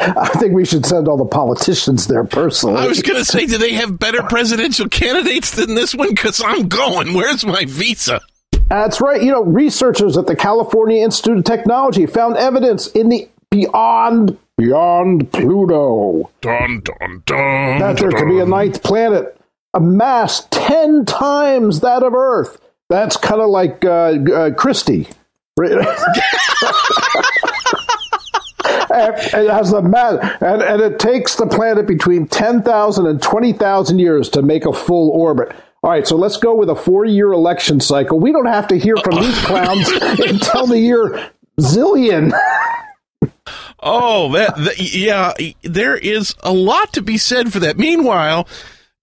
I 0.00 0.30
think 0.38 0.54
we 0.54 0.64
should 0.64 0.86
send 0.86 1.08
all 1.08 1.16
the 1.16 1.24
politicians 1.24 2.06
there 2.06 2.24
personally. 2.24 2.78
I 2.80 2.86
was 2.86 3.02
going 3.02 3.18
to 3.18 3.24
say, 3.24 3.46
do 3.46 3.58
they 3.58 3.74
have 3.74 3.98
better 3.98 4.22
presidential 4.22 4.88
candidates 4.88 5.50
than 5.50 5.74
this 5.74 5.94
one? 5.94 6.10
Because 6.10 6.42
I'm 6.44 6.68
going. 6.68 7.14
Where's 7.14 7.44
my 7.44 7.64
visa? 7.66 8.20
That's 8.68 9.00
right. 9.00 9.22
You 9.22 9.32
know, 9.32 9.44
researchers 9.44 10.16
at 10.16 10.26
the 10.26 10.36
California 10.36 11.02
Institute 11.02 11.38
of 11.38 11.44
Technology 11.44 12.06
found 12.06 12.36
evidence 12.36 12.86
in 12.88 13.08
the 13.08 13.28
beyond 13.50 14.38
beyond 14.60 15.32
Pluto. 15.32 16.30
Dun, 16.40 16.82
dun, 16.84 17.22
dun, 17.24 17.78
That 17.78 17.96
there 17.98 18.10
could 18.10 18.28
be 18.28 18.40
a 18.40 18.46
ninth 18.46 18.82
planet, 18.82 19.40
a 19.72 19.80
mass 19.80 20.46
10 20.50 21.06
times 21.06 21.80
that 21.80 22.02
of 22.02 22.14
Earth. 22.14 22.60
That's 22.88 23.16
kind 23.16 23.40
of 23.40 23.48
like 23.50 23.84
uh, 23.84 24.18
uh, 24.34 24.50
Christie. 24.54 25.08
it 25.60 25.76
has 29.50 29.70
the 29.70 29.82
mass, 29.82 30.36
and, 30.40 30.62
and 30.62 30.80
it 30.82 30.98
takes 30.98 31.36
the 31.36 31.46
planet 31.46 31.86
between 31.86 32.26
10,000 32.26 33.06
and 33.06 33.22
20,000 33.22 33.98
years 33.98 34.28
to 34.30 34.42
make 34.42 34.64
a 34.66 34.72
full 34.72 35.10
orbit. 35.10 35.54
All 35.82 35.90
right, 35.90 36.06
so 36.06 36.16
let's 36.16 36.36
go 36.36 36.54
with 36.54 36.68
a 36.68 36.74
four 36.74 37.04
year 37.04 37.32
election 37.32 37.80
cycle. 37.80 38.20
We 38.20 38.32
don't 38.32 38.46
have 38.46 38.68
to 38.68 38.78
hear 38.78 38.96
from 38.98 39.16
these 39.16 39.38
clowns 39.44 39.88
until 39.88 40.66
the 40.66 40.78
year 40.78 41.30
zillion. 41.58 42.32
Oh, 43.80 44.32
that, 44.32 44.56
that 44.56 44.78
yeah, 44.78 45.32
there 45.62 45.96
is 45.96 46.34
a 46.42 46.52
lot 46.52 46.92
to 46.94 47.02
be 47.02 47.18
said 47.18 47.52
for 47.52 47.60
that. 47.60 47.78
Meanwhile, 47.78 48.46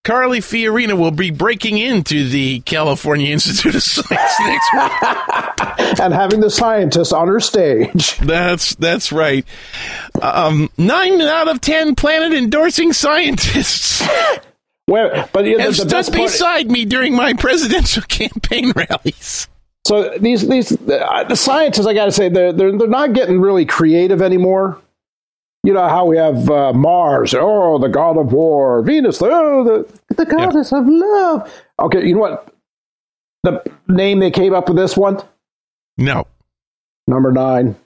Carly 0.04 0.40
Fiorina 0.40 0.98
will 0.98 1.12
be 1.12 1.32
breaking 1.32 1.78
into 1.78 2.30
the 2.30 2.60
California 2.62 3.32
Institute 3.32 3.76
of 3.76 3.84
Science 3.84 4.10
next 4.40 4.74
week. 4.74 6.00
and 6.02 6.14
having 6.14 6.40
the 6.40 6.50
scientists 6.50 7.12
on 7.12 7.28
her 7.28 7.40
stage. 7.40 8.18
That's 8.20 8.76
that's 8.76 9.12
right. 9.12 9.46
Um, 10.22 10.70
nine 10.78 11.20
out 11.22 11.48
of 11.48 11.62
ten 11.62 11.96
planet 11.96 12.34
endorsing 12.38 12.94
scientists 12.94 14.08
Well, 14.88 15.30
but 15.34 15.46
you 15.46 15.58
know, 15.58 15.66
have 15.66 15.72
the 15.72 15.82
stood 15.82 15.90
best 15.90 16.12
part, 16.14 16.24
beside 16.24 16.72
me 16.72 16.86
during 16.86 17.14
my 17.14 17.34
presidential 17.34 18.04
campaign 18.04 18.72
rallies. 18.72 19.50
So 19.88 20.10
these 20.20 20.46
these 20.50 20.74
uh, 20.74 21.24
the 21.30 21.36
scientists, 21.38 21.86
I 21.86 21.94
got 21.94 22.06
to 22.06 22.12
say, 22.12 22.28
they're, 22.28 22.52
they're 22.52 22.78
they're 22.78 22.90
not 22.90 23.14
getting 23.14 23.40
really 23.40 23.66
creative 23.66 24.22
anymore. 24.22 24.82
You 25.64 25.72
know 25.72 25.88
how 25.88 26.06
we 26.06 26.18
have 26.18 26.50
uh, 26.50 26.74
Mars, 26.74 27.34
oh, 27.34 27.80
the 27.80 27.88
god 27.88 28.18
of 28.18 28.34
war, 28.34 28.82
Venus, 28.82 29.22
oh, 29.22 29.64
the 29.64 30.16
the 30.16 30.26
goddess 30.26 30.74
of 30.74 30.86
love. 30.90 31.64
Okay, 31.80 32.06
you 32.06 32.16
know 32.16 32.20
what? 32.20 32.54
The 33.44 33.64
name 33.88 34.20
they 34.20 34.30
came 34.30 34.54
up 34.54 34.68
with 34.68 34.76
this 34.76 34.98
one, 34.98 35.22
No, 35.98 36.28
number 37.08 37.32
nine, 37.32 37.78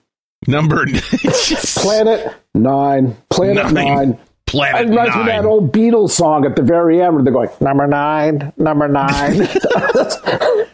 number 0.48 0.84
just 0.86 1.78
Planet 1.78 2.34
Nine, 2.52 3.16
Planet 3.30 3.72
Nine. 3.72 3.94
Nine. 3.94 4.18
Planet 4.46 4.86
It 4.86 4.90
reminds 4.90 5.14
me 5.14 5.20
of 5.20 5.26
that 5.28 5.44
old 5.44 5.72
Beatles 5.72 6.10
song 6.10 6.44
at 6.44 6.56
the 6.56 6.62
very 6.62 7.00
end 7.00 7.14
where 7.14 7.22
they're 7.22 7.32
going, 7.32 7.48
number 7.60 7.86
nine, 7.86 8.52
number 8.56 8.88
nine. 8.88 9.48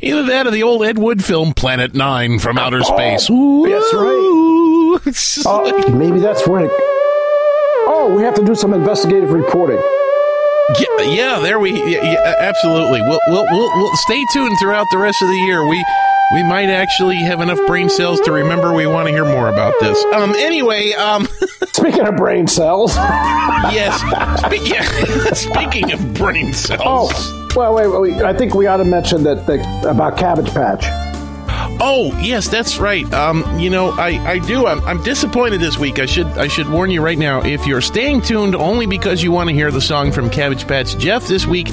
Either 0.00 0.22
that 0.24 0.46
or 0.46 0.50
the 0.50 0.62
old 0.62 0.84
Ed 0.84 0.98
Wood 0.98 1.24
film 1.24 1.52
Planet 1.52 1.94
Nine 1.94 2.38
from 2.38 2.58
outer 2.58 2.80
oh, 2.80 2.82
space. 2.82 3.28
Oh, 3.30 3.66
that's 3.68 3.94
right. 3.94 4.26
It's 5.06 5.36
just 5.36 5.46
Oh, 5.48 5.62
maybe 5.92 6.18
that's 6.18 6.46
where 6.46 6.64
it. 6.66 6.70
Oh, 7.86 8.12
we 8.14 8.22
have 8.22 8.34
to 8.34 8.44
do 8.44 8.54
some 8.54 8.74
investigative 8.74 9.32
reporting. 9.32 9.80
yeah, 10.78 11.04
yeah, 11.04 11.38
there 11.40 11.58
we 11.58 11.72
yeah, 11.72 12.02
yeah, 12.02 12.34
absolutely. 12.38 13.00
We'll, 13.02 13.20
we'll 13.28 13.46
we'll 13.50 13.70
we'll 13.78 13.96
stay 13.96 14.22
tuned 14.32 14.56
throughout 14.60 14.86
the 14.92 14.98
rest 14.98 15.22
of 15.22 15.28
the 15.28 15.36
year. 15.46 15.66
We 15.66 15.84
we 16.32 16.42
might 16.44 16.68
actually 16.68 17.16
have 17.16 17.40
enough 17.40 17.58
brain 17.66 17.88
cells 17.88 18.20
to 18.22 18.32
remember 18.32 18.72
we 18.72 18.86
want 18.86 19.08
to 19.08 19.12
hear 19.12 19.24
more 19.24 19.48
about 19.48 19.74
this. 19.80 20.02
Um. 20.14 20.30
Anyway. 20.36 20.92
Um. 20.92 21.26
Speaking 21.72 22.06
of 22.06 22.16
brain 22.16 22.46
cells. 22.46 22.94
yes. 22.96 23.96
Spe- 24.40 24.68
yeah. 24.68 24.82
Speaking 25.32 25.92
of 25.92 26.14
brain 26.14 26.52
cells. 26.52 26.80
Oh, 27.14 27.48
well, 27.56 27.74
wait, 27.74 28.12
wait. 28.12 28.22
I 28.22 28.32
think 28.32 28.54
we 28.54 28.66
ought 28.66 28.78
to 28.78 28.84
mention 28.84 29.22
that, 29.24 29.46
that 29.46 29.86
about 29.86 30.16
Cabbage 30.18 30.52
Patch. 30.52 30.84
Oh, 31.82 32.16
yes, 32.20 32.48
that's 32.48 32.78
right. 32.78 33.10
Um, 33.14 33.58
you 33.58 33.70
know, 33.70 33.90
I, 33.92 34.08
I 34.32 34.38
do. 34.38 34.66
I'm, 34.66 34.80
I'm 34.84 35.02
disappointed 35.02 35.60
this 35.60 35.78
week. 35.78 35.98
I 35.98 36.04
should 36.06 36.26
I 36.26 36.46
should 36.48 36.68
warn 36.68 36.90
you 36.90 37.00
right 37.02 37.16
now. 37.18 37.40
If 37.40 37.66
you're 37.66 37.80
staying 37.80 38.20
tuned 38.22 38.54
only 38.54 38.86
because 38.86 39.22
you 39.22 39.32
want 39.32 39.48
to 39.48 39.54
hear 39.54 39.70
the 39.70 39.80
song 39.80 40.12
from 40.12 40.28
Cabbage 40.28 40.68
Patch 40.68 40.98
Jeff 40.98 41.26
this 41.26 41.46
week, 41.46 41.68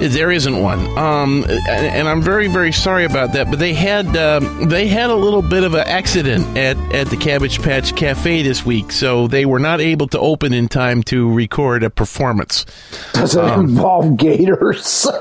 there 0.00 0.30
isn't 0.30 0.60
one. 0.62 0.78
Um, 0.98 1.44
and, 1.68 2.08
I'm 2.08 2.20
very 2.22 2.48
very 2.48 2.72
sorry 2.72 3.04
about 3.04 3.32
that. 3.32 3.50
But 3.50 3.58
they 3.58 3.72
had 3.74 4.16
um, 4.16 4.68
they 4.68 4.86
had 4.88 5.10
a 5.10 5.14
little 5.14 5.42
bit 5.42 5.64
of 5.64 5.74
an 5.74 5.86
accident 5.86 6.56
at 6.56 6.76
at 6.94 7.08
the 7.08 7.16
Cabbage 7.16 7.62
Patch 7.62 7.94
Cafe 7.96 8.42
this 8.42 8.64
week, 8.66 8.92
so 8.92 9.26
they 9.28 9.44
were 9.46 9.58
not 9.58 9.80
able 9.80 10.06
to 10.08 10.18
open 10.18 10.52
in 10.52 10.68
time 10.68 11.02
to 11.04 11.32
record 11.32 11.82
a 11.82 11.90
performance. 11.90 12.66
Does 13.12 13.36
it 13.36 13.44
Um. 13.44 13.60
involve 13.68 14.16
gators? 14.16 15.06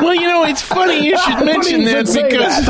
Well, 0.00 0.14
you 0.14 0.26
know, 0.28 0.44
it's 0.44 0.62
funny 0.62 1.04
you 1.04 1.18
should 1.18 1.44
mention 1.44 1.84
that 1.86 2.06
because 2.06 2.66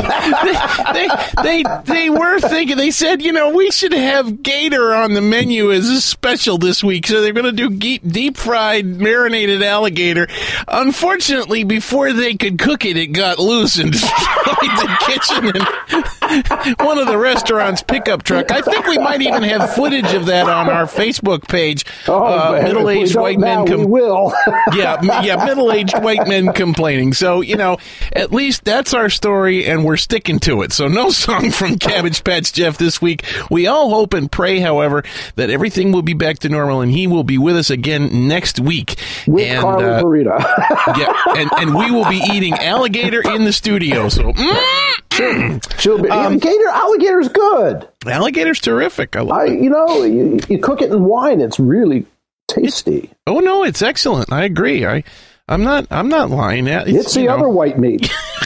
they, 1.43 1.43
they 1.43 1.63
they 1.63 1.83
they 1.93 2.09
were 2.09 2.39
thinking. 2.39 2.77
They 2.77 2.91
said, 2.91 3.21
you 3.21 3.31
know, 3.31 3.49
we 3.53 3.69
should 3.71 3.93
have 3.93 4.41
gator 4.41 4.93
on 4.93 5.13
the 5.13 5.21
menu 5.21 5.71
as 5.71 5.87
a 5.89 6.01
special 6.01 6.57
this 6.57 6.83
week. 6.83 7.05
So 7.07 7.21
they're 7.21 7.33
going 7.33 7.53
to 7.55 7.69
do 7.69 7.77
ge- 7.77 8.01
deep 8.01 8.37
fried 8.37 8.85
marinated 8.85 9.61
alligator. 9.61 10.20
Unfortunately, 10.67 11.63
before 11.63 12.13
they 12.13 12.35
could 12.35 12.57
cook 12.59 12.85
it, 12.85 12.97
it 12.97 13.07
got 13.07 13.39
loose 13.39 13.77
and 13.77 13.91
destroyed 13.91 14.15
the 14.59 14.97
kitchen 15.05 15.51
and 15.55 16.20
one 16.79 16.97
of 16.97 17.07
the 17.07 17.17
restaurant's 17.17 17.81
pickup 17.81 18.23
truck. 18.23 18.51
I 18.51 18.61
think 18.61 18.87
we 18.87 18.97
might 18.97 19.21
even 19.21 19.43
have 19.43 19.73
footage 19.73 20.13
of 20.13 20.27
that 20.27 20.47
on 20.47 20.69
our 20.69 20.85
Facebook 20.85 21.47
page. 21.47 21.85
oh, 22.07 22.23
uh, 22.23 22.51
man, 22.51 22.61
if 22.61 22.67
we 22.67 22.73
middle-aged 22.73 23.15
white 23.15 23.39
men. 23.39 23.65
we 23.65 23.85
will. 23.85 24.33
yeah, 24.73 25.21
yeah, 25.21 25.45
middle-aged 25.45 26.01
white 26.01 26.27
men 26.27 26.53
complaining. 26.53 27.13
So 27.13 27.41
you 27.41 27.55
know, 27.55 27.77
at 28.13 28.31
least 28.31 28.63
that's 28.63 28.93
our 28.93 29.09
story, 29.09 29.65
and 29.65 29.83
we're 29.83 29.97
sticking 29.97 30.39
to 30.41 30.61
it. 30.61 30.71
So 30.71 30.87
no 30.87 31.09
song 31.11 31.51
from 31.51 31.77
Cabbage 31.77 32.23
Patch 32.23 32.53
Jeff 32.53 32.77
this 32.77 33.01
week. 33.01 33.25
We 33.49 33.67
all 33.67 33.89
hope 33.89 34.13
and 34.13 34.31
pray, 34.31 34.59
however, 34.59 35.03
that 35.35 35.49
everything 35.49 35.91
will 35.91 36.01
be 36.01 36.13
back 36.13 36.39
to 36.39 36.49
normal, 36.49 36.81
and 36.81 36.91
he 36.91 37.07
will 37.07 37.23
be 37.23 37.37
with 37.37 37.57
us 37.57 37.69
again 37.69 38.27
next 38.27 38.59
week. 38.59 38.95
With 39.27 39.47
and, 39.47 39.61
Carly 39.61 39.85
uh, 39.85 40.01
Burrito. 40.01 40.97
yeah, 40.97 41.13
and 41.37 41.49
and 41.57 41.75
we 41.75 41.91
will 41.91 42.09
be 42.09 42.21
eating 42.31 42.53
alligator 42.53 43.21
in 43.21 43.43
the 43.43 43.53
studio. 43.53 44.09
So 44.09 44.31
mm, 44.31 45.01
She'll 45.11 46.01
be, 46.01 46.09
Um, 46.09 46.33
yeah, 46.33 46.39
gator, 46.39 46.67
alligator's 46.69 47.27
good. 47.29 47.87
alligator's 48.07 48.59
terrific. 48.59 49.15
I 49.15 49.21
love 49.21 49.37
I, 49.37 49.45
it. 49.47 49.61
you 49.61 49.69
know, 49.69 50.03
you, 50.03 50.39
you 50.49 50.59
cook 50.59 50.81
it 50.81 50.91
in 50.91 51.03
wine, 51.03 51.41
it's 51.41 51.59
really 51.59 52.05
tasty. 52.47 53.11
Oh 53.27 53.39
no, 53.39 53.63
it's 53.63 53.81
excellent. 53.81 54.31
I 54.31 54.43
agree. 54.45 54.85
I. 54.85 55.03
I'm 55.47 55.63
not. 55.63 55.85
I'm 55.91 56.07
not 56.07 56.29
lying. 56.29 56.67
It's, 56.67 56.89
It's 56.89 57.13
the 57.13 57.23
know, 57.25 57.35
other 57.35 57.49
white 57.49 57.77
meat. 57.77 58.09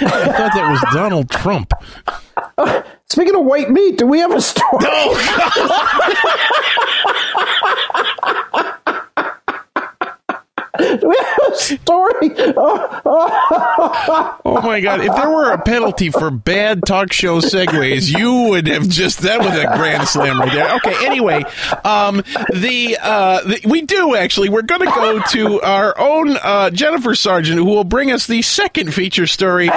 I 0.00 0.26
thought 0.26 0.52
that 0.54 0.70
was 0.70 0.84
Donald 0.92 1.30
Trump. 1.30 1.72
Speaking 3.08 3.36
of 3.36 3.44
white 3.44 3.70
meat, 3.70 3.96
do 3.96 4.06
we 4.06 4.18
have 4.18 4.32
a 4.32 4.40
story? 4.40 4.84
Do 11.00 11.08
we 11.08 11.16
have 11.18 11.52
a 11.52 11.56
story? 11.56 12.54
Oh, 12.56 13.00
oh, 13.04 14.40
Oh 14.44 14.60
my 14.62 14.80
god! 14.80 15.00
If 15.00 15.14
there 15.14 15.30
were 15.30 15.50
a 15.52 15.60
penalty 15.62 16.10
for 16.10 16.30
bad 16.30 16.82
talk 16.86 17.12
show 17.12 17.40
segues, 17.40 18.16
you 18.16 18.50
would 18.50 18.66
have 18.66 18.88
just 18.88 19.20
that 19.20 19.40
was 19.40 19.56
a 19.56 19.64
grand 19.76 20.06
slam 20.08 20.38
right 20.38 20.52
there. 20.52 20.74
Okay. 20.76 21.06
Anyway, 21.06 21.42
um, 21.84 22.22
the, 22.52 22.96
uh, 23.00 23.42
the 23.42 23.60
we 23.66 23.82
do 23.82 24.14
actually. 24.14 24.48
We're 24.48 24.62
going 24.62 24.80
to 24.82 24.86
go 24.86 25.20
to 25.30 25.60
our 25.62 25.98
own 25.98 26.36
uh, 26.42 26.70
Jennifer 26.70 27.14
Sargent, 27.14 27.58
who 27.58 27.64
will 27.64 27.84
bring 27.84 28.10
us 28.10 28.26
the 28.26 28.42
second 28.42 28.94
feature 28.94 29.26
story 29.26 29.70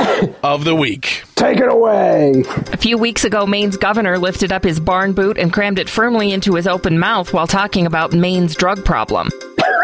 of 0.44 0.64
the 0.66 0.76
week. 0.76 1.24
take 1.36 1.60
it 1.60 1.70
away. 1.70 2.44
A 2.74 2.78
few 2.78 2.98
weeks 2.98 3.24
ago, 3.24 3.46
Maine's 3.46 3.78
governor 3.78 4.18
lifted 4.18 4.52
up 4.52 4.64
his 4.64 4.80
barn 4.80 5.14
boot 5.14 5.38
and 5.38 5.52
crammed 5.54 5.80
it 5.80 5.90
firmly 5.90 6.32
into 6.32 6.56
his 6.56 6.68
open 6.68 7.00
mouth 7.00 7.34
while 7.34 7.48
talking 7.48 7.86
about 7.86 8.14
Maine's 8.14 8.56
drug 8.56 8.84
problem. 8.86 9.30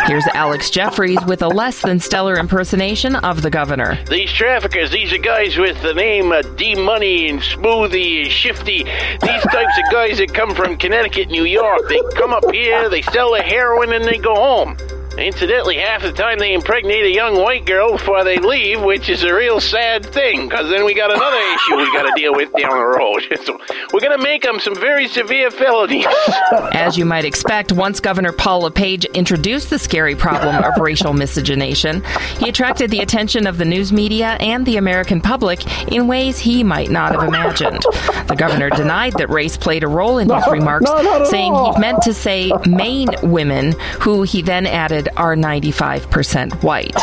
Here's 0.06 0.28
Alex 0.34 0.70
Jeffries 0.70 1.24
with 1.28 1.42
a 1.42 1.48
less 1.48 1.82
than 1.82 1.98
stellar 1.98 2.38
impersonation 2.38 3.16
of 3.16 3.42
the 3.42 3.50
governor. 3.50 3.98
These 4.10 4.34
traffickers, 4.34 4.92
these 4.92 5.14
are 5.14 5.18
guys 5.18 5.58
with 5.58 5.82
the 5.82 5.94
name 5.94 6.34
uh, 6.34 6.42
D 6.42 6.76
Money 6.76 7.30
and 7.30 7.40
Smoothie 7.40 8.24
and 8.24 8.32
Shifty. 8.32 8.84
These 8.84 9.44
types 9.44 9.78
of 9.78 9.92
guys 9.94 10.18
that 10.18 10.34
come 10.34 10.54
from 10.54 10.76
Connecticut, 10.78 11.30
New 11.30 11.46
York. 11.46 11.88
They 11.88 12.02
come 12.16 12.34
up 12.34 12.44
here, 12.52 12.90
they 12.90 13.02
sell 13.02 13.32
their 13.32 13.44
heroin, 13.44 13.94
and 13.94 14.04
they 14.04 14.18
go 14.18 14.36
home. 14.36 14.78
Incidentally, 15.18 15.78
half 15.78 16.02
the 16.02 16.12
time 16.12 16.40
they 16.40 16.54
impregnate 16.54 17.06
a 17.06 17.10
young 17.14 17.36
white 17.40 17.66
girl 17.66 17.92
before 17.94 18.24
they 18.24 18.38
leave, 18.38 18.82
which 18.82 19.10
is 19.10 19.24
a 19.24 19.34
real 19.34 19.60
sad 19.60 20.04
thing, 20.06 20.48
because 20.50 20.70
then 20.70 20.84
we 20.86 20.94
got 20.96 21.12
another 21.14 21.38
issue 21.38 21.76
we 21.78 21.86
got 21.94 22.04
to 22.04 22.14
deal 22.16 22.34
with 22.34 22.52
down 22.54 22.76
the 22.78 22.84
road. 22.86 23.22
so 23.46 23.60
we're 23.94 24.00
going 24.00 24.18
to 24.18 24.24
make 24.24 24.42
them 24.42 24.60
some 24.60 24.76
very 24.76 25.08
severe 25.08 25.52
felonies. 25.52 26.06
As 26.74 26.98
you 26.98 27.06
might 27.06 27.26
expect, 27.26 27.72
once 27.72 28.00
Governor 28.00 28.32
Paul 28.32 28.62
LePage 28.62 29.06
introduced 29.14 29.70
the 29.70 29.78
scary 29.78 30.16
problem 30.16 30.64
of 30.64 30.78
racial 30.80 31.14
miscegenation, 31.14 32.04
he 32.40 32.50
attracted 32.50 32.90
the 32.90 33.00
attention 33.02 33.46
of 33.46 33.58
the 33.60 33.66
news 33.66 33.94
media 33.94 34.30
and 34.40 34.66
the 34.66 34.78
American 34.78 35.22
public 35.22 35.64
in 35.92 36.08
ways 36.08 36.40
he 36.40 36.64
might 36.64 36.90
not 36.90 37.12
have 37.14 37.24
imagined. 37.28 37.82
The 38.28 38.36
governor 38.38 38.70
denied 38.72 39.14
that 39.14 39.30
race 39.30 39.58
played 39.58 39.84
a 39.84 39.88
role 39.88 40.18
in 40.18 40.28
his 40.30 40.46
No, 40.46 40.52
remarks, 40.52 40.86
no, 40.86 41.02
not 41.02 41.22
at 41.22 41.28
saying 41.28 41.54
all. 41.54 41.76
he 41.76 41.80
meant 41.80 42.02
to 42.04 42.14
say 42.14 42.52
Maine 42.66 43.10
women, 43.22 43.74
who 44.00 44.24
he 44.24 44.42
then 44.42 44.66
added 44.66 45.03
David 45.04 45.18
are 45.18 45.36
95% 45.36 46.64
white. 46.64 46.96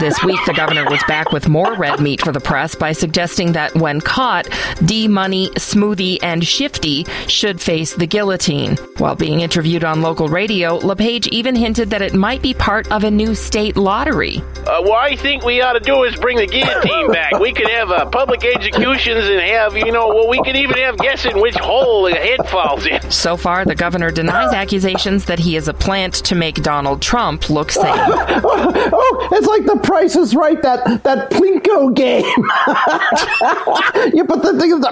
This 0.00 0.22
week, 0.24 0.40
the 0.46 0.54
governor 0.54 0.88
was 0.88 1.02
back 1.06 1.30
with 1.30 1.48
more 1.48 1.74
red 1.76 2.00
meat 2.00 2.22
for 2.22 2.32
the 2.32 2.40
press 2.40 2.74
by 2.74 2.92
suggesting 2.92 3.52
that 3.52 3.74
when 3.74 4.00
caught, 4.00 4.48
D 4.84 5.08
Money, 5.08 5.50
Smoothie, 5.50 6.18
and 6.22 6.46
Shifty 6.46 7.04
should 7.26 7.60
face 7.60 7.94
the 7.94 8.06
guillotine. 8.06 8.76
While 8.96 9.14
being 9.14 9.40
interviewed 9.40 9.84
on 9.84 10.00
local 10.00 10.28
radio, 10.28 10.76
LePage 10.76 11.26
even 11.28 11.54
hinted 11.54 11.90
that 11.90 12.00
it 12.00 12.14
might 12.14 12.40
be 12.40 12.54
part 12.54 12.90
of 12.90 13.04
a 13.04 13.10
new 13.10 13.34
state 13.34 13.76
lottery. 13.76 14.38
Uh, 14.66 14.82
what 14.82 14.98
I 15.04 15.16
think 15.16 15.44
we 15.44 15.60
ought 15.60 15.74
to 15.74 15.80
do 15.80 16.04
is 16.04 16.16
bring 16.16 16.38
the 16.38 16.46
guillotine 16.46 17.08
back. 17.12 17.38
We 17.38 17.52
could 17.52 17.68
have 17.68 17.90
uh, 17.90 18.06
public 18.06 18.42
executions 18.42 19.28
and 19.28 19.40
have, 19.40 19.76
you 19.76 19.92
know, 19.92 20.08
well, 20.08 20.28
we 20.28 20.40
could 20.42 20.56
even 20.56 20.76
have 20.78 20.96
guessing 20.96 21.38
which 21.38 21.56
hole 21.56 22.04
the 22.04 22.14
head 22.14 22.48
falls 22.48 22.86
in. 22.86 23.10
So 23.10 23.36
far, 23.36 23.66
the 23.66 23.74
governor 23.74 24.10
denies 24.10 24.54
accusations 24.54 25.26
that 25.26 25.38
he 25.38 25.56
is 25.56 25.68
a 25.68 25.74
plant 25.74 26.14
to 26.24 26.34
make 26.34 26.62
Donald 26.62 27.02
Trump 27.02 27.39
look 27.48 27.70
sane. 27.70 27.84
oh, 27.86 29.28
it's 29.32 29.46
like 29.46 29.64
the 29.64 29.76
price 29.82 30.16
is 30.16 30.34
right, 30.34 30.60
that, 30.62 31.02
that 31.04 31.30
Plinko 31.30 31.94
game. 31.94 32.24
you 34.14 34.24
put 34.24 34.42
the 34.42 34.58
thing 34.58 34.72
in 34.72 34.80
the. 34.80 34.90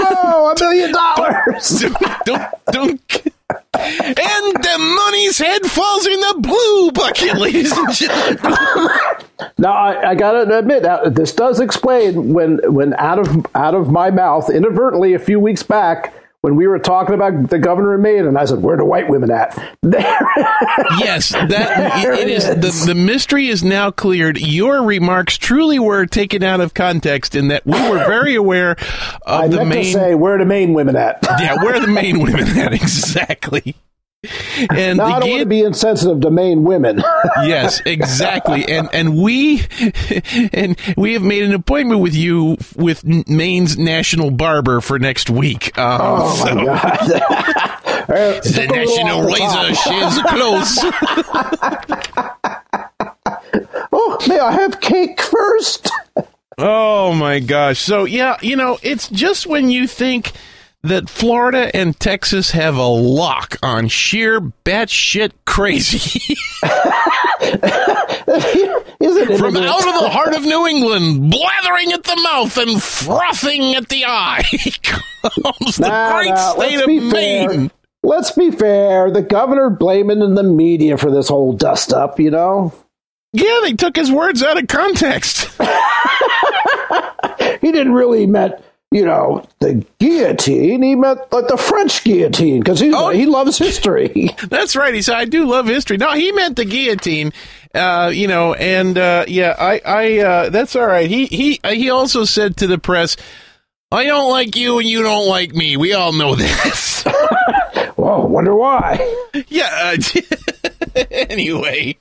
Oh, 0.00 0.54
a 0.56 0.60
million 0.60 0.92
dollars. 0.92 1.80
don't, 2.24 2.52
don't. 2.70 3.32
And 3.76 4.16
the 4.16 4.78
money's 4.78 5.38
head 5.38 5.66
falls 5.66 6.06
in 6.06 6.20
the 6.20 6.34
blue 6.38 6.92
bucket, 6.92 7.36
ladies 7.36 7.76
and 7.76 7.92
gentlemen. 7.92 8.38
Now, 9.58 9.72
I, 9.72 10.10
I 10.10 10.14
got 10.14 10.32
to 10.32 10.58
admit, 10.58 10.84
uh, 10.84 11.08
this 11.10 11.32
does 11.32 11.60
explain 11.60 12.32
when, 12.32 12.60
when 12.72 12.94
out 12.94 13.18
of 13.18 13.46
out 13.54 13.74
of 13.74 13.90
my 13.90 14.10
mouth, 14.10 14.48
inadvertently, 14.48 15.14
a 15.14 15.18
few 15.18 15.40
weeks 15.40 15.62
back, 15.62 16.14
when 16.44 16.56
we 16.56 16.66
were 16.66 16.78
talking 16.78 17.14
about 17.14 17.48
the 17.48 17.58
governor 17.58 17.94
of 17.94 18.02
Maine, 18.02 18.26
and 18.26 18.36
I 18.36 18.44
said, 18.44 18.58
"Where 18.62 18.74
are 18.74 18.76
the 18.76 18.84
white 18.84 19.08
women 19.08 19.30
at?" 19.30 19.56
Yes, 20.98 21.30
that 21.30 22.04
it 22.04 22.18
it 22.20 22.28
is. 22.28 22.44
is. 22.46 22.84
The, 22.84 22.92
the 22.92 22.94
mystery 22.94 23.48
is 23.48 23.64
now 23.64 23.90
cleared. 23.90 24.38
Your 24.38 24.82
remarks 24.82 25.38
truly 25.38 25.78
were 25.78 26.04
taken 26.04 26.42
out 26.42 26.60
of 26.60 26.74
context 26.74 27.34
in 27.34 27.48
that 27.48 27.64
we 27.64 27.72
were 27.88 27.96
very 28.04 28.34
aware 28.34 28.72
of 29.22 29.40
I 29.40 29.48
the 29.48 29.56
meant 29.56 29.68
main. 29.70 29.84
to 29.84 29.92
say, 29.92 30.14
"Where 30.14 30.34
are 30.34 30.38
the 30.38 30.44
Maine 30.44 30.74
women 30.74 30.96
at?" 30.96 31.20
yeah, 31.40 31.54
where 31.62 31.76
are 31.76 31.80
the 31.80 31.86
main 31.86 32.18
women 32.22 32.46
at 32.58 32.74
exactly? 32.74 33.74
And 34.70 35.00
I 35.00 35.20
don't 35.20 35.30
want 35.30 35.40
to 35.40 35.46
be 35.46 35.60
insensitive 35.60 36.20
to 36.20 36.30
Maine 36.30 36.64
women. 36.64 37.02
yes, 37.42 37.80
exactly. 37.84 38.64
And 38.68 38.88
and 38.92 39.16
we 39.20 39.62
and 40.52 40.78
we 40.96 41.12
have 41.14 41.22
made 41.22 41.42
an 41.42 41.52
appointment 41.54 42.00
with 42.00 42.14
you 42.14 42.56
with 42.76 43.04
Maine's 43.04 43.76
national 43.78 44.30
barber 44.30 44.80
for 44.80 44.98
next 44.98 45.28
week. 45.30 45.76
Um, 45.78 45.98
oh 46.02 46.34
so- 46.46 46.54
my 46.54 46.64
god! 46.64 47.10
Uh, 48.10 48.40
The 48.40 48.66
took 48.66 48.70
a 48.70 48.84
little 48.84 48.96
national 48.96 49.22
razor 49.22 49.74
shaves 49.74 50.22
close. 50.28 50.78
Oh, 53.92 54.18
may 54.28 54.38
I 54.38 54.52
have 54.52 54.80
cake 54.80 55.20
first? 55.20 55.90
Oh 56.58 57.12
my 57.14 57.40
gosh. 57.40 57.78
So 57.80 58.04
yeah, 58.04 58.36
you 58.42 58.56
know, 58.56 58.78
it's 58.82 59.08
just 59.08 59.46
when 59.46 59.70
you 59.70 59.86
think 59.86 60.32
that 60.84 61.08
Florida 61.08 61.74
and 61.74 61.98
Texas 61.98 62.50
have 62.50 62.76
a 62.76 62.86
lock 62.86 63.56
on 63.62 63.88
sheer 63.88 64.40
batshit 64.40 65.32
crazy 65.46 66.36
from 69.38 69.56
out 69.56 69.86
of 69.86 70.02
the 70.02 70.10
heart 70.10 70.34
of 70.34 70.42
New 70.42 70.66
England, 70.66 71.30
blathering 71.30 71.92
at 71.92 72.04
the 72.04 72.16
mouth 72.22 72.56
and 72.58 72.82
frothing 72.82 73.74
at 73.74 73.88
the 73.88 74.04
eye, 74.04 74.44
comes 74.82 75.76
the 75.76 75.88
Nah, 75.88 76.12
great 76.16 76.28
nah, 76.30 76.52
state 76.52 76.80
of 76.80 76.86
be 76.86 77.10
fair. 77.10 77.48
Maine. 77.48 77.70
Let's 78.02 78.32
be 78.32 78.50
fair. 78.50 79.10
The 79.10 79.22
governor 79.22 79.70
blaming 79.70 80.20
in 80.20 80.34
the 80.34 80.42
media 80.42 80.98
for 80.98 81.10
this 81.10 81.28
whole 81.28 81.54
dust 81.54 81.94
up. 81.94 82.20
You 82.20 82.30
know, 82.30 82.74
Yeah, 83.32 83.60
they 83.62 83.72
took 83.72 83.96
his 83.96 84.12
words 84.12 84.42
out 84.42 84.62
of 84.62 84.68
context. 84.68 85.46
he 87.62 87.72
didn't 87.72 87.94
really 87.94 88.26
meant 88.26 88.54
you 88.94 89.04
know 89.04 89.44
the 89.58 89.84
guillotine. 89.98 90.82
He 90.82 90.94
meant 90.94 91.20
like 91.32 91.48
the 91.48 91.56
French 91.56 92.04
guillotine 92.04 92.60
because 92.60 92.78
he 92.80 92.92
Oh. 92.94 93.08
he 93.10 93.26
loves 93.26 93.58
history. 93.58 94.30
That's 94.48 94.76
right. 94.76 94.94
He 94.94 95.02
said, 95.02 95.16
"I 95.16 95.24
do 95.24 95.44
love 95.46 95.66
history." 95.66 95.96
No, 95.96 96.12
he 96.12 96.30
meant 96.32 96.56
the 96.56 96.64
guillotine. 96.64 97.32
Uh, 97.74 98.12
you 98.14 98.28
know, 98.28 98.54
and 98.54 98.96
uh, 98.96 99.24
yeah, 99.26 99.56
I, 99.58 99.80
I, 99.84 100.18
uh, 100.20 100.50
that's 100.50 100.76
all 100.76 100.86
right. 100.86 101.10
He, 101.10 101.26
he, 101.26 101.58
uh, 101.64 101.72
he 101.72 101.90
also 101.90 102.24
said 102.24 102.56
to 102.58 102.68
the 102.68 102.78
press, 102.78 103.16
"I 103.90 104.04
don't 104.04 104.30
like 104.30 104.54
you, 104.54 104.78
and 104.78 104.86
you 104.88 105.02
don't 105.02 105.26
like 105.26 105.52
me. 105.56 105.76
We 105.76 105.92
all 105.92 106.12
know 106.12 106.34
this." 106.36 107.02
Whoa, 107.96 108.26
wonder 108.26 108.54
why? 108.54 109.00
yeah. 109.48 109.96
Uh, 109.96 110.20
anyway. 111.10 111.96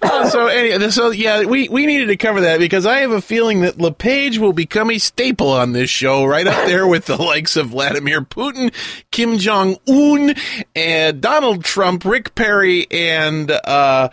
So 0.30 0.46
anyway, 0.46 0.90
so 0.90 1.10
yeah, 1.10 1.44
we, 1.44 1.68
we 1.68 1.86
needed 1.86 2.06
to 2.06 2.16
cover 2.16 2.42
that 2.42 2.58
because 2.58 2.86
I 2.86 3.00
have 3.00 3.10
a 3.10 3.20
feeling 3.20 3.60
that 3.60 3.78
LePage 3.78 4.38
will 4.38 4.52
become 4.52 4.90
a 4.90 4.98
staple 4.98 5.48
on 5.52 5.72
this 5.72 5.90
show, 5.90 6.24
right 6.24 6.46
up 6.46 6.66
there 6.66 6.86
with 6.86 7.06
the 7.06 7.16
likes 7.16 7.56
of 7.56 7.68
Vladimir 7.68 8.22
Putin, 8.22 8.72
Kim 9.10 9.38
Jong 9.38 9.76
Un, 9.86 10.34
and 10.74 11.20
Donald 11.20 11.64
Trump, 11.64 12.04
Rick 12.04 12.34
Perry, 12.34 12.86
and 12.90 13.50
uh, 13.50 14.08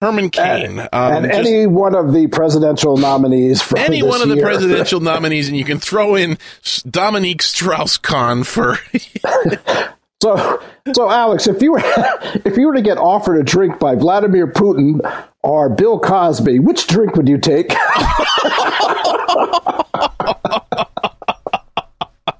Herman 0.00 0.30
Cain. 0.30 0.80
Um, 0.80 0.88
and 0.92 1.26
any 1.26 1.66
one 1.66 1.94
of 1.94 2.12
the 2.12 2.26
presidential 2.28 2.96
nominees 2.96 3.60
from 3.60 3.78
any 3.78 4.02
one 4.02 4.22
of 4.22 4.28
the 4.28 4.40
presidential 4.40 5.00
nominees, 5.00 5.48
and 5.48 5.56
you 5.56 5.64
can 5.64 5.78
throw 5.78 6.14
in 6.14 6.38
Dominique 6.88 7.42
Strauss-Kahn 7.42 8.44
for. 8.44 8.78
So, 10.22 10.62
so 10.94 11.10
Alex, 11.10 11.46
if 11.46 11.62
you 11.62 11.72
were 11.72 11.80
if 12.44 12.56
you 12.56 12.66
were 12.66 12.74
to 12.74 12.82
get 12.82 12.98
offered 12.98 13.38
a 13.38 13.42
drink 13.42 13.78
by 13.78 13.94
Vladimir 13.94 14.46
Putin 14.46 15.00
or 15.42 15.70
Bill 15.70 15.98
Cosby, 15.98 16.58
which 16.58 16.86
drink 16.86 17.16
would 17.16 17.28
you 17.28 17.38
take? 17.38 17.70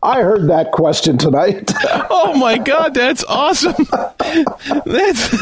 I 0.03 0.23
heard 0.23 0.49
that 0.49 0.73
question 0.73 1.19
tonight. 1.19 1.73
Oh 2.13 2.37
my 2.39 2.59
god, 2.59 2.93
that's 2.95 3.25
awesome. 3.25 3.75
That's 4.85 5.33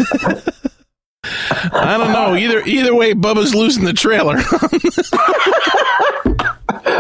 I 1.73 1.97
don't 1.99 2.13
know. 2.13 2.37
Either 2.37 2.61
either 2.65 2.95
way, 2.95 3.15
Bubba's 3.15 3.55
losing 3.55 3.85
the 3.85 3.93
trailer. 3.93 4.37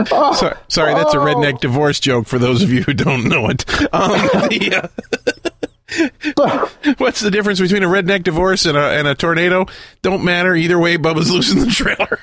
Sorry, 0.07 0.57
sorry, 0.69 0.95
that's 0.95 1.15
a 1.15 1.19
redneck 1.19 1.61
divorce 1.61 2.01
joke 2.01 2.27
for 2.27 2.39
those 2.39 2.63
of 2.63 2.71
you 2.73 2.83
who 2.83 2.95
don't 2.95 3.25
know 3.29 3.49
it. 3.49 3.65
Um, 3.93 4.11
the, 4.49 4.91
uh, 6.37 6.69
what's 6.99 7.21
the 7.21 7.31
difference 7.31 7.61
between 7.61 7.83
a 7.83 7.89
redneck 7.89 8.23
divorce 8.25 8.67
and 8.67 8.77
a, 8.77 8.91
and 8.91 9.09
a 9.09 9.15
tornado? 9.15 9.67
Don't 10.03 10.25
matter. 10.25 10.55
Either 10.55 10.79
way, 10.79 10.99
Bubba's 10.99 11.31
losing 11.31 11.61
the 11.61 11.67
trailer. 11.67 12.19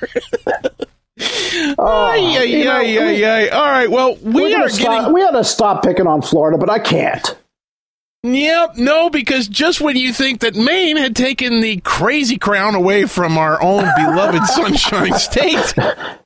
Ay, 1.78 2.16
yeah, 2.16 2.42
yeah, 2.42 2.42
yeah, 2.42 2.72
ay, 2.76 2.98
ay, 2.98 3.12
we- 3.12 3.24
ay. 3.24 3.48
All 3.48 3.64
right. 3.64 3.90
Well, 3.90 4.16
we 4.22 4.54
are 4.54 4.68
stop- 4.68 4.98
getting. 5.00 5.12
we 5.14 5.22
ought 5.22 5.30
to 5.32 5.44
stop 5.44 5.82
picking 5.82 6.06
on 6.06 6.22
Florida, 6.22 6.58
but 6.58 6.68
I 6.70 6.78
can't. 6.78 7.36
Yep, 8.34 8.76
no, 8.76 9.08
because 9.08 9.46
just 9.46 9.80
when 9.80 9.96
you 9.96 10.12
think 10.12 10.40
that 10.40 10.56
Maine 10.56 10.96
had 10.96 11.14
taken 11.14 11.60
the 11.60 11.76
crazy 11.78 12.38
crown 12.38 12.74
away 12.74 13.06
from 13.06 13.38
our 13.38 13.62
own 13.62 13.84
beloved 13.96 14.44
Sunshine 14.46 15.14
State, 15.14 15.74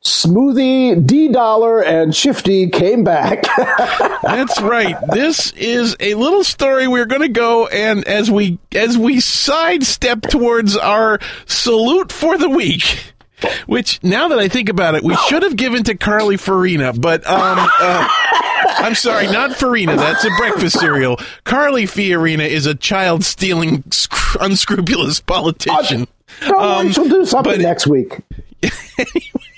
Smoothie, 0.03 1.07
D 1.07 1.29
Dollar, 1.29 1.83
and 1.83 2.15
Shifty 2.15 2.69
came 2.71 3.05
back. 3.05 3.45
that's 4.23 4.61
right. 4.63 4.97
This 5.13 5.53
is 5.53 5.95
a 6.01 6.15
little 6.15 6.43
story 6.43 6.89
we're 6.89 7.07
going 7.07 7.21
to 7.23 7.29
go 7.29 7.67
and 7.67 8.07
as 8.07 8.31
we 8.31 8.59
as 8.73 8.97
we 8.97 9.21
sidestep 9.21 10.23
towards 10.23 10.77
our 10.77 11.19
salute 11.47 12.13
for 12.13 12.39
the 12.39 12.49
week. 12.49 13.13
Which, 13.66 14.03
now 14.03 14.29
that 14.29 14.38
I 14.38 14.48
think 14.48 14.68
about 14.68 14.94
it, 14.94 15.03
we 15.03 15.16
should 15.29 15.42
have 15.42 15.57
given 15.57 15.85
to 15.85 15.94
Carly 15.96 16.37
Farina, 16.37 16.92
but 16.92 17.26
um, 17.26 17.59
uh, 17.59 18.09
I'm 18.79 18.94
sorry, 18.94 19.26
not 19.26 19.57
Farina. 19.57 19.96
That's 19.96 20.24
a 20.24 20.31
breakfast 20.38 20.79
cereal. 20.79 21.18
Carly 21.44 21.85
Fiorina 21.85 22.46
is 22.46 22.66
a 22.66 22.74
child 22.74 23.24
stealing, 23.24 23.83
sc- 23.90 24.37
unscrupulous 24.40 25.20
politician. 25.20 26.07
Don't 26.40 26.50
worry, 26.57 26.62
Um, 26.87 26.92
she'll 26.92 27.09
do 27.09 27.24
something 27.24 27.53
but- 27.55 27.61
next 27.61 27.87
week. 27.87 28.18
Anyway, 28.62 28.70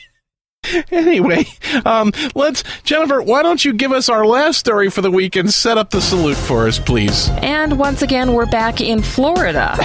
um, 1.85 2.13
let's 2.35 2.63
Jennifer. 2.85 3.21
Why 3.21 3.43
don't 3.43 3.65
you 3.65 3.73
give 3.73 3.93
us 3.93 4.09
our 4.09 4.25
last 4.25 4.59
story 4.59 4.91
for 4.91 5.01
the 5.01 5.11
week 5.11 5.37
and 5.37 5.53
set 5.53 5.77
up 5.77 5.91
the 5.91 6.01
salute 6.01 6.37
for 6.37 6.67
us, 6.69 6.79
please? 6.79 7.29
And 7.43 7.79
once 7.79 8.03
again, 8.03 8.33
we're 8.33 8.47
back 8.47 8.81
in 8.81 9.03
Florida. 9.03 9.77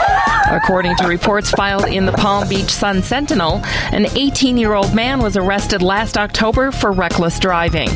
According 0.49 0.95
to 0.97 1.07
reports 1.07 1.49
filed 1.51 1.85
in 1.85 2.05
the 2.05 2.13
Palm 2.13 2.47
Beach 2.47 2.69
Sun 2.69 3.01
Sentinel, 3.01 3.61
an 3.91 4.05
18 4.15 4.57
year 4.57 4.73
old 4.73 4.93
man 4.93 5.19
was 5.19 5.35
arrested 5.35 5.81
last 5.81 6.17
October 6.17 6.71
for 6.71 6.91
reckless 6.91 7.39
driving. 7.39 7.89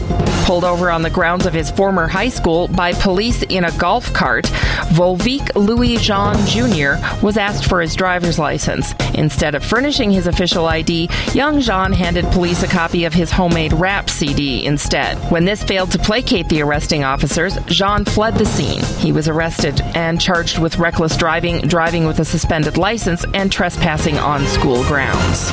Pulled 0.52 0.66
over 0.66 0.92
on 0.92 1.02
the 1.02 1.10
grounds 1.10 1.46
of 1.46 1.54
his 1.54 1.72
former 1.72 2.10
high 2.10 2.28
school 2.28 2.68
by 2.68 2.92
police 2.92 3.42
in 3.44 3.64
a 3.64 3.72
golf 3.78 4.12
cart, 4.12 4.44
Volvic 4.92 5.50
Louis 5.56 5.96
Jean 5.96 6.36
Jr. 6.46 7.02
was 7.26 7.38
asked 7.38 7.68
for 7.68 7.80
his 7.80 7.96
driver's 7.96 8.38
license. 8.38 8.94
Instead 9.14 9.56
of 9.56 9.64
furnishing 9.64 10.12
his 10.12 10.28
official 10.28 10.66
ID, 10.66 11.10
young 11.34 11.62
Jean 11.62 11.94
handed 11.94 12.26
police 12.34 12.64
a 12.64 12.68
copy 12.68 13.06
of 13.06 13.14
his 13.14 13.32
homemade 13.32 13.72
rap 13.72 14.10
CD 14.10 14.66
instead. 14.66 15.18
When 15.32 15.46
this 15.46 15.64
failed 15.64 15.92
to 15.92 16.00
placate 16.00 16.50
the 16.50 16.62
arresting 16.62 17.06
officers, 17.06 17.58
Jean 17.68 18.04
fled 18.04 18.36
the 18.36 18.46
scene. 18.46 18.84
He 19.00 19.14
was 19.14 19.30
arrested 19.30 19.80
and 19.96 20.20
charged 20.20 20.60
with 20.60 20.80
reckless 20.80 21.16
driving, 21.16 21.62
driving 21.62 22.06
with 22.06 22.20
a 22.20 22.26
suspended 22.26 22.78
license, 22.78 23.24
and 23.34 23.50
trespassing 23.50 24.18
on 24.18 24.46
school 24.48 24.84
grounds. 24.84 25.52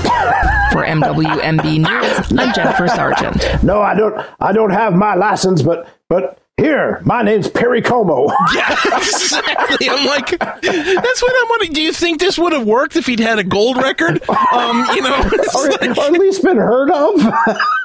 For 0.72 0.84
MWMB 0.84 1.78
News, 1.78 2.38
I'm 2.38 2.52
Jennifer 2.52 2.88
Sargent. 2.88 3.62
No, 3.62 3.80
I 3.80 3.94
don't. 3.94 4.26
I 4.38 4.52
don't 4.52 4.70
have 4.70 4.88
my 4.96 5.14
license, 5.14 5.62
but 5.62 5.88
but 6.09 6.38
here, 6.57 7.01
my 7.05 7.22
name's 7.22 7.48
Perry 7.48 7.81
Como. 7.83 8.27
Yeah, 8.55 8.77
exactly. 8.96 9.88
I'm 9.88 10.07
like, 10.07 10.29
that's 10.31 11.22
what 11.22 11.33
I'm 11.42 11.48
wondering. 11.51 11.72
Do 11.72 11.81
you 11.83 11.92
think 11.92 12.18
this 12.18 12.37
would 12.38 12.53
have 12.53 12.66
worked 12.66 12.96
if 12.96 13.07
he'd 13.07 13.20
had 13.20 13.38
a 13.38 13.44
gold 13.44 13.77
record? 13.77 14.20
Um, 14.29 14.85
you 14.94 15.03
know, 15.03 15.14
or, 15.55 15.68
like- 15.70 15.83
or 15.96 16.01
at 16.05 16.12
least 16.12 16.42
been 16.42 16.57
heard 16.57 16.90
of. 16.90 17.14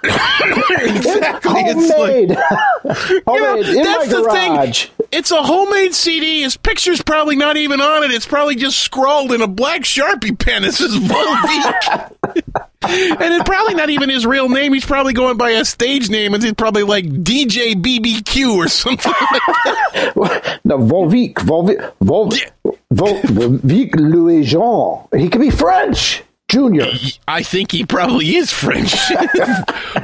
exactly. 0.04 1.62
It's 1.66 1.90
like- 1.90 2.04
Homemade, 2.04 2.30
You 2.30 2.36
know, 2.36 3.22
homemade 3.28 3.66
in 3.70 3.76
my 3.78 3.84
that's 3.84 4.08
the 4.10 4.30
thing. 4.32 5.06
It's 5.12 5.32
a 5.32 5.44
homemade 5.44 5.94
CD. 5.94 6.42
His 6.42 6.58
picture's 6.58 7.02
probably 7.04 7.36
not 7.36 7.58
even 7.58 7.80
on 7.82 8.04
it. 8.04 8.12
It's 8.12 8.26
probably 8.26 8.56
just 8.56 8.80
scrawled 8.80 9.32
in 9.32 9.42
a 9.42 9.48
black 9.48 9.82
sharpie 9.82 10.38
pen. 10.38 10.64
It 10.64 10.74
says 10.74 10.96
Volvic. 10.96 12.68
And 12.84 13.34
it's 13.34 13.44
probably 13.44 13.76
not 13.76 13.90
even 13.90 14.10
his 14.10 14.26
real 14.26 14.50
name. 14.50 14.74
He's 14.74 14.86
probably 14.86 15.14
going 15.14 15.38
by 15.38 15.52
a 15.52 15.66
stage 15.66 16.10
name. 16.10 16.34
and 16.34 16.44
It's 16.44 16.54
probably 16.54 16.84
like 16.84 17.06
DJ 17.06 17.74
BBQ 17.76 18.56
or 18.56 18.68
something 18.68 19.12
like 19.12 19.30
that. 19.30 20.60
No, 20.66 20.78
Volvic, 20.78 21.34
Volvic, 21.36 21.94
Vol, 22.02 22.34
Yeah. 22.34 22.50
Vol, 22.92 23.22
Volvic 23.22 23.96
Louis 23.96 24.46
Jean. 24.46 25.00
He 25.16 25.30
could 25.30 25.42
be 25.42 25.50
French, 25.50 26.24
Junior. 26.48 26.88
I 27.28 27.44
think 27.44 27.72
he 27.72 27.86
probably 27.86 28.36
is 28.36 28.52
French. 28.52 28.92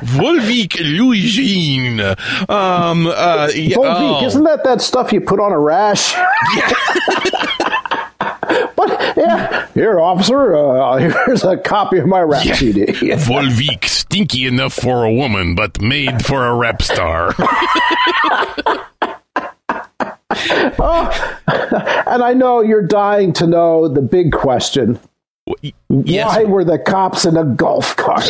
Volvic 0.09 0.79
Louis 0.79 1.21
Jean. 1.21 1.99
Um, 2.01 2.15
uh, 3.07 3.47
Volvic, 3.53 3.75
oh. 3.77 4.25
isn't 4.25 4.43
that 4.43 4.63
that 4.63 4.81
stuff 4.81 5.13
you 5.13 5.21
put 5.21 5.39
on 5.39 5.51
a 5.51 5.59
rash? 5.59 6.13
but 7.59 7.78
yeah, 9.19 9.67
here, 9.73 9.99
officer. 9.99 10.55
Uh, 10.55 10.97
here's 11.25 11.43
a 11.43 11.57
copy 11.57 11.97
of 11.99 12.07
my 12.07 12.21
rap 12.21 12.45
Yeah. 12.45 12.55
CD. 12.55 12.85
Volvic, 13.17 13.85
stinky 13.85 14.45
enough 14.47 14.73
for 14.73 15.03
a 15.03 15.13
woman, 15.13 15.55
but 15.55 15.81
made 15.81 16.25
for 16.25 16.45
a 16.45 16.55
rap 16.55 16.81
star. 16.81 17.33
And 22.11 22.23
I 22.23 22.33
know 22.33 22.61
you're 22.61 22.85
dying 22.85 23.33
to 23.33 23.45
know 23.47 23.87
the 23.87 24.01
big 24.01 24.31
question: 24.31 24.99
yes. 25.89 26.35
Why 26.35 26.43
were 26.45 26.63
the 26.63 26.79
cops 26.79 27.25
in 27.25 27.37
a 27.37 27.43
golf 27.45 27.95
cart? 27.95 28.23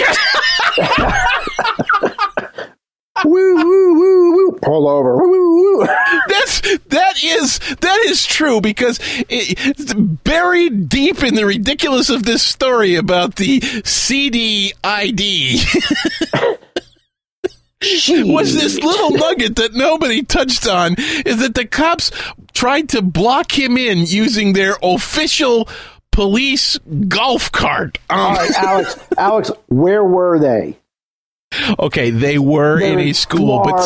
Woo 3.25 3.55
woo 3.55 3.93
woo 3.99 4.32
woo! 4.36 4.60
Pull 4.62 4.88
over. 4.88 5.17
Woo 5.17 5.29
woo 5.29 5.77
woo! 5.79 5.86
That's 6.27 6.62
that 6.62 7.23
is 7.23 7.60
that 7.60 7.99
is 8.05 8.25
true 8.25 8.62
because 8.62 8.99
it, 9.29 10.23
buried 10.23 10.89
deep 10.89 11.23
in 11.23 11.36
the 11.36 11.45
ridiculous 11.45 12.10
of 12.10 12.23
this 12.23 12.43
story 12.43 12.95
about 12.95 13.36
the 13.36 13.62
CD 13.84 14.73
ID 14.84 15.62
was 17.82 18.55
this 18.55 18.77
little 18.79 19.12
nugget 19.12 19.55
that 19.55 19.73
nobody 19.73 20.21
touched 20.23 20.67
on 20.67 20.95
is 21.25 21.38
that 21.39 21.55
the 21.55 21.65
cops 21.65 22.12
tried 22.53 22.89
to 22.89 23.01
block 23.01 23.58
him 23.58 23.77
in 23.77 23.99
using 23.99 24.53
their 24.53 24.75
official 24.84 25.67
police 26.12 26.77
golf 27.08 27.51
cart. 27.51 27.97
Um, 28.10 28.19
All 28.19 28.34
right, 28.34 28.51
Alex. 28.58 28.99
Alex, 29.17 29.51
where 29.67 30.03
were 30.03 30.39
they? 30.39 30.77
Okay, 31.79 32.09
they 32.12 32.38
were 32.38 32.79
in 32.79 32.99
a 32.99 33.13
school, 33.13 33.62
but 33.63 33.77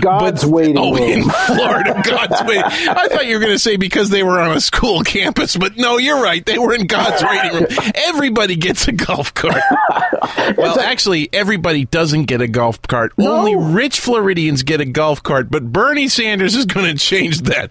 God's 0.00 0.42
but 0.42 0.44
waiting 0.44 0.78
oh, 0.78 0.92
room. 0.92 1.02
in 1.02 1.22
Florida, 1.46 2.02
God's 2.04 2.42
waiting. 2.42 2.64
I 2.64 3.08
thought 3.08 3.26
you 3.26 3.34
were 3.34 3.40
going 3.40 3.52
to 3.52 3.58
say 3.58 3.76
because 3.76 4.10
they 4.10 4.22
were 4.22 4.40
on 4.40 4.56
a 4.56 4.60
school 4.60 5.02
campus, 5.02 5.56
but 5.56 5.76
no, 5.76 5.98
you're 5.98 6.22
right. 6.22 6.44
They 6.44 6.58
were 6.58 6.74
in 6.74 6.86
God's 6.86 7.22
waiting 7.22 7.60
room. 7.60 7.90
Everybody 7.94 8.56
gets 8.56 8.86
a 8.88 8.92
golf 8.92 9.32
cart. 9.34 9.62
well, 10.56 10.78
actually, 10.78 11.28
everybody 11.32 11.86
doesn't 11.86 12.24
get 12.24 12.40
a 12.40 12.48
golf 12.48 12.80
cart. 12.82 13.12
Only 13.18 13.56
rich 13.56 14.00
Floridians 14.00 14.62
get 14.62 14.80
a 14.80 14.86
golf 14.86 15.22
cart. 15.22 15.50
But 15.50 15.72
Bernie 15.72 16.08
Sanders 16.08 16.54
is 16.54 16.66
going 16.66 16.86
to 16.86 16.98
change 16.98 17.42
that. 17.42 17.70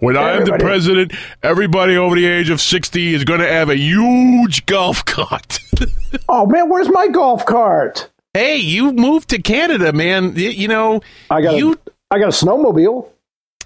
When 0.00 0.16
I 0.16 0.32
am 0.32 0.44
the 0.44 0.58
president, 0.58 1.12
everybody 1.42 1.96
over 1.96 2.16
the 2.16 2.26
age 2.26 2.50
of 2.50 2.60
60 2.60 3.14
is 3.14 3.24
going 3.24 3.40
to 3.40 3.48
have 3.48 3.70
a 3.70 3.76
huge 3.76 4.66
golf 4.66 5.04
cart. 5.04 5.60
Oh 6.28 6.44
man, 6.44 6.68
where's 6.68 6.88
my 6.88 7.06
golf 7.06 7.46
cart? 7.46 8.10
Hey, 8.34 8.56
you 8.56 8.92
moved 8.92 9.30
to 9.30 9.40
Canada, 9.42 9.92
man. 9.92 10.34
Y- 10.34 10.40
You 10.42 10.68
know, 10.68 11.00
I 11.30 11.40
got 11.42 11.56
you 11.56 11.72
a, 11.74 11.78
I 12.10 12.18
got 12.18 12.28
a 12.28 12.44
snowmobile. 12.46 13.08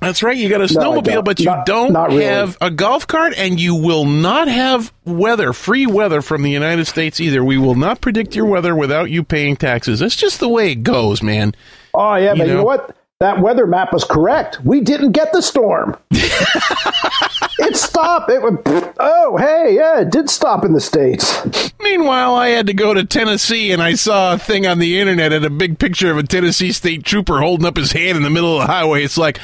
That's 0.00 0.22
right. 0.22 0.36
You 0.36 0.50
got 0.50 0.60
a 0.60 0.64
snowmobile, 0.64 1.04
don't. 1.04 1.24
but 1.24 1.38
you 1.40 1.46
Not- 1.46 1.64
don't 1.66 1.92
not 1.92 2.10
really. 2.10 2.24
have 2.24 2.58
a 2.60 2.70
golf 2.70 3.06
cart, 3.06 3.32
and 3.38 3.58
you 3.58 3.74
will 3.74 4.04
not 4.04 4.48
have 4.48 4.92
weather, 5.06 5.52
free 5.54 5.86
weather 5.86 6.20
from 6.20 6.42
the 6.42 6.50
United 6.50 6.86
States 6.86 7.20
either. 7.20 7.42
We 7.42 7.56
will 7.56 7.74
not 7.76 8.00
predict 8.02 8.34
your 8.36 8.44
weather 8.46 8.74
without 8.76 9.10
you 9.10 9.22
paying 9.22 9.56
taxes. 9.56 10.00
That's 10.00 10.16
just 10.16 10.40
the 10.40 10.48
way 10.48 10.72
it 10.72 10.82
goes, 10.82 11.22
man. 11.22 11.54
Oh 11.94 12.16
yeah, 12.16 12.34
but 12.34 12.46
you 12.46 12.52
know? 12.52 12.58
know 12.58 12.64
what? 12.64 12.94
That 13.20 13.40
weather 13.40 13.66
map 13.66 13.92
was 13.92 14.02
correct. 14.02 14.60
We 14.64 14.80
didn't 14.80 15.12
get 15.12 15.32
the 15.32 15.40
storm. 15.40 15.96
it 16.10 17.76
stopped. 17.76 18.28
It 18.28 18.42
went. 18.42 18.60
Oh 18.98 19.36
hey, 19.36 19.76
yeah, 19.76 20.00
it 20.00 20.10
did 20.10 20.28
stop 20.28 20.64
in 20.64 20.72
the 20.72 20.80
states. 20.80 21.72
Meanwhile, 21.80 22.34
I 22.34 22.48
had 22.48 22.66
to 22.66 22.74
go 22.74 22.92
to 22.92 23.04
Tennessee, 23.04 23.70
and 23.70 23.80
I 23.80 23.94
saw 23.94 24.34
a 24.34 24.38
thing 24.38 24.66
on 24.66 24.80
the 24.80 24.98
internet 24.98 25.32
and 25.32 25.44
a 25.44 25.50
big 25.50 25.78
picture 25.78 26.10
of 26.10 26.18
a 26.18 26.24
Tennessee 26.24 26.72
state 26.72 27.04
trooper 27.04 27.40
holding 27.40 27.66
up 27.66 27.76
his 27.76 27.92
hand 27.92 28.16
in 28.16 28.24
the 28.24 28.30
middle 28.30 28.60
of 28.60 28.66
the 28.66 28.72
highway. 28.72 29.04
It's 29.04 29.18
like, 29.18 29.38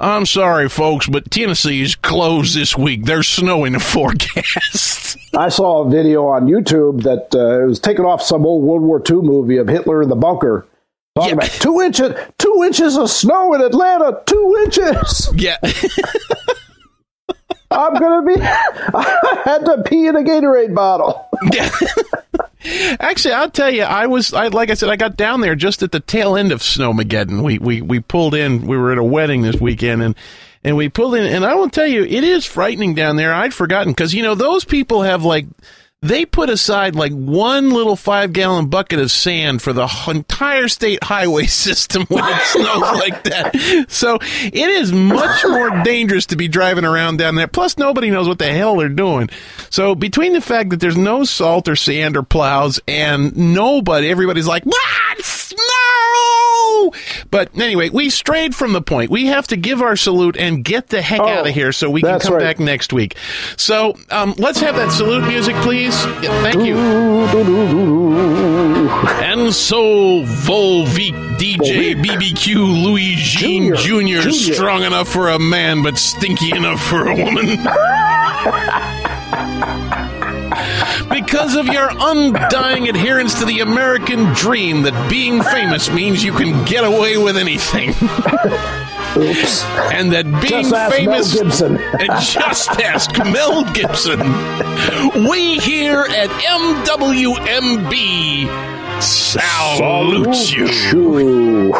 I'm 0.00 0.26
sorry, 0.26 0.68
folks, 0.68 1.06
but 1.06 1.30
Tennessee 1.30 1.80
is 1.80 1.94
closed 1.94 2.56
this 2.56 2.76
week. 2.76 3.04
There's 3.04 3.28
snow 3.28 3.64
in 3.64 3.74
the 3.74 3.80
forecast. 3.80 5.16
I 5.34 5.48
saw 5.48 5.84
a 5.84 5.90
video 5.90 6.26
on 6.26 6.46
YouTube 6.46 7.04
that 7.04 7.34
uh, 7.34 7.62
it 7.62 7.66
was 7.66 7.78
taken 7.78 8.04
off 8.04 8.20
some 8.20 8.44
old 8.44 8.64
World 8.64 8.82
War 8.82 9.00
II 9.08 9.22
movie 9.22 9.58
of 9.58 9.68
Hitler 9.68 10.02
in 10.02 10.08
the 10.08 10.16
bunker. 10.16 10.66
Talking 11.14 11.30
Yeah. 11.30 11.34
about 11.44 11.50
two 11.60 11.80
inches, 11.80 12.14
two 12.38 12.62
inches 12.66 12.96
of 12.96 13.10
snow 13.10 13.52
in 13.54 13.60
Atlanta, 13.60 14.20
two 14.26 14.56
inches. 14.64 15.30
yeah. 15.36 15.56
I'm 17.70 17.94
gonna 17.94 18.22
be. 18.26 18.34
I 18.42 19.42
had 19.44 19.64
to 19.64 19.82
pee 19.86 20.06
in 20.06 20.14
a 20.16 20.20
Gatorade 20.20 20.74
bottle. 20.74 21.26
Yeah. 21.52 21.70
Actually, 23.00 23.34
I'll 23.34 23.50
tell 23.50 23.70
you, 23.70 23.82
I 23.82 24.06
was, 24.06 24.32
I, 24.34 24.48
like 24.48 24.70
I 24.70 24.74
said, 24.74 24.88
I 24.90 24.96
got 24.96 25.16
down 25.16 25.40
there 25.40 25.54
just 25.54 25.82
at 25.82 25.90
the 25.90 25.98
tail 26.00 26.36
end 26.36 26.52
of 26.52 26.60
Snowmageddon. 26.60 27.42
We, 27.42 27.58
we, 27.58 27.80
we 27.82 27.98
pulled 28.00 28.34
in, 28.34 28.66
we 28.66 28.76
were 28.76 28.92
at 28.92 28.98
a 28.98 29.02
wedding 29.04 29.42
this 29.42 29.56
weekend 29.60 30.00
and, 30.02 30.14
and 30.62 30.76
we 30.76 30.88
pulled 30.88 31.16
in, 31.16 31.24
and 31.24 31.44
I 31.44 31.54
will 31.56 31.68
tell 31.70 31.86
you, 31.88 32.04
it 32.04 32.22
is 32.22 32.46
frightening 32.46 32.94
down 32.94 33.16
there. 33.16 33.34
I'd 33.34 33.52
forgotten 33.52 33.92
because, 33.92 34.14
you 34.14 34.22
know, 34.22 34.36
those 34.36 34.64
people 34.64 35.02
have 35.02 35.24
like, 35.24 35.46
they 36.02 36.26
put 36.26 36.50
aside 36.50 36.96
like 36.96 37.12
one 37.12 37.70
little 37.70 37.94
five 37.94 38.32
gallon 38.32 38.66
bucket 38.66 38.98
of 38.98 39.10
sand 39.10 39.62
for 39.62 39.72
the 39.72 39.88
entire 40.08 40.68
state 40.68 41.02
highway 41.02 41.46
system 41.46 42.04
when 42.08 42.24
it 42.24 42.40
snows 42.42 42.80
like 42.98 43.22
that. 43.24 43.86
So 43.88 44.18
it 44.20 44.54
is 44.68 44.92
much 44.92 45.44
more 45.44 45.70
dangerous 45.82 46.26
to 46.26 46.36
be 46.36 46.48
driving 46.48 46.84
around 46.84 47.18
down 47.18 47.36
there. 47.36 47.46
Plus, 47.46 47.78
nobody 47.78 48.10
knows 48.10 48.28
what 48.28 48.38
the 48.38 48.52
hell 48.52 48.76
they're 48.76 48.88
doing. 48.88 49.30
So 49.70 49.94
between 49.94 50.32
the 50.32 50.40
fact 50.40 50.70
that 50.70 50.80
there's 50.80 50.96
no 50.96 51.22
salt 51.24 51.68
or 51.68 51.76
sand 51.76 52.16
or 52.16 52.22
plows 52.22 52.80
and 52.88 53.54
nobody, 53.54 54.10
everybody's 54.10 54.48
like, 54.48 54.64
what? 54.64 55.52
But 57.30 57.56
anyway, 57.58 57.90
we 57.90 58.10
strayed 58.10 58.54
from 58.54 58.72
the 58.72 58.82
point. 58.82 59.10
We 59.10 59.26
have 59.26 59.46
to 59.48 59.56
give 59.56 59.82
our 59.82 59.96
salute 59.96 60.36
and 60.36 60.64
get 60.64 60.88
the 60.88 61.02
heck 61.02 61.20
Oh, 61.20 61.28
out 61.28 61.46
of 61.48 61.54
here 61.54 61.72
so 61.72 61.90
we 61.90 62.02
can 62.02 62.18
come 62.20 62.34
right. 62.34 62.40
back 62.40 62.60
next 62.60 62.92
week. 62.92 63.16
So 63.56 63.96
um, 64.10 64.34
let's 64.38 64.60
have 64.60 64.76
that 64.76 64.90
salute 64.92 65.26
music, 65.28 65.54
please. 65.56 65.94
Yeah, 66.22 66.42
thank 66.42 66.64
you. 66.64 66.76
And 69.22 69.52
so, 69.54 70.22
Volvic 70.24 71.12
DJ 71.38 71.94
BBQ 72.02 72.84
Louis 72.84 73.14
Jean. 73.16 73.74
Jr. 73.74 73.80
Junior. 73.80 74.22
strong 74.32 74.82
enough 74.82 75.08
for 75.08 75.28
a 75.30 75.38
man, 75.38 75.82
but 75.82 75.96
stinky 75.98 76.50
enough 76.56 76.82
for 76.82 77.06
a 77.08 77.14
woman. 77.14 77.58
because 81.10 81.54
of 81.56 81.66
your 81.66 81.88
undying 81.90 82.88
adherence 82.88 83.38
to 83.40 83.44
the 83.44 83.60
American 83.60 84.32
dream 84.34 84.82
that 84.82 85.10
being 85.10 85.42
famous 85.42 85.90
means 85.90 86.22
you 86.24 86.32
can 86.32 86.64
get 86.64 86.84
away 86.84 87.16
with 87.16 87.36
anything. 87.36 87.90
Oops. 89.14 89.64
And 89.92 90.10
that 90.12 90.24
being 90.24 90.64
Just 90.70 90.72
ask 90.74 90.90
Mel 90.90 90.90
famous. 90.90 91.32
Gibson. 91.34 91.76
and 91.78 92.10
just 92.22 92.70
ask 92.80 93.10
Mel 93.18 93.64
Gibson. 93.74 94.20
We 95.28 95.58
here 95.58 96.00
at 96.08 96.30
MWMB 96.86 98.48
salutes 99.02 100.52
you. 100.52 101.72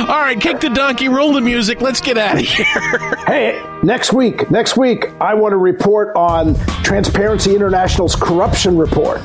All 0.00 0.06
right, 0.20 0.40
kick 0.40 0.60
the 0.60 0.70
donkey, 0.70 1.08
roll 1.08 1.32
the 1.32 1.40
music. 1.40 1.80
Let's 1.80 2.00
get 2.00 2.16
out 2.18 2.34
of 2.38 2.44
here. 2.46 2.66
Hey, 3.22 3.62
next 3.82 4.12
week, 4.12 4.50
next 4.50 4.76
week, 4.76 5.06
I 5.20 5.32
want 5.34 5.52
to 5.52 5.56
report 5.56 6.14
on 6.16 6.54
Transparency 6.82 7.54
International's 7.54 8.14
corruption 8.16 8.76
report. 8.76 9.22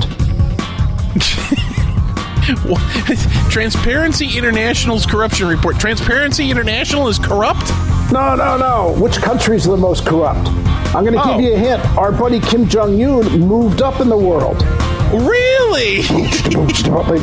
Transparency 3.50 4.38
International's 4.38 5.06
corruption 5.06 5.48
report. 5.48 5.78
Transparency 5.80 6.50
International 6.50 7.08
is 7.08 7.20
corrupt? 7.20 7.70
No, 8.12 8.36
no, 8.36 8.58
no. 8.58 8.96
Which 9.02 9.18
country's 9.18 9.66
the 9.66 9.76
most 9.78 10.06
corrupt? 10.06 10.48
I'm 10.96 11.04
going 11.04 11.14
to 11.14 11.22
Oh. 11.22 11.34
give 11.38 11.42
you 11.50 11.54
a 11.56 11.58
hint. 11.58 11.86
Our 11.98 12.12
buddy 12.12 12.40
Kim 12.40 12.68
Jong 12.68 13.02
Un 13.04 13.40
moved 13.42 13.82
up 13.82 14.00
in 14.00 14.08
the 14.10 14.18
world. 14.18 14.58
Really? 15.14 16.02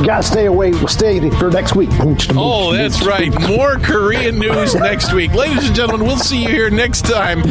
gotta 0.05 0.23
stay 0.23 0.47
away. 0.47 0.73
Stay 0.87 1.29
for 1.31 1.51
next 1.51 1.77
week. 1.77 1.91
Oh, 2.31 2.73
that's 2.73 3.05
right. 3.05 3.33
More 3.49 3.77
Korean 3.77 4.39
news 4.39 4.75
next 4.75 5.13
week. 5.13 5.33
Ladies 5.35 5.67
and 5.67 5.75
gentlemen, 5.77 6.07
we'll 6.07 6.17
see 6.17 6.43
you 6.43 6.49
here 6.49 6.71
next 6.71 7.03
time. 7.03 7.43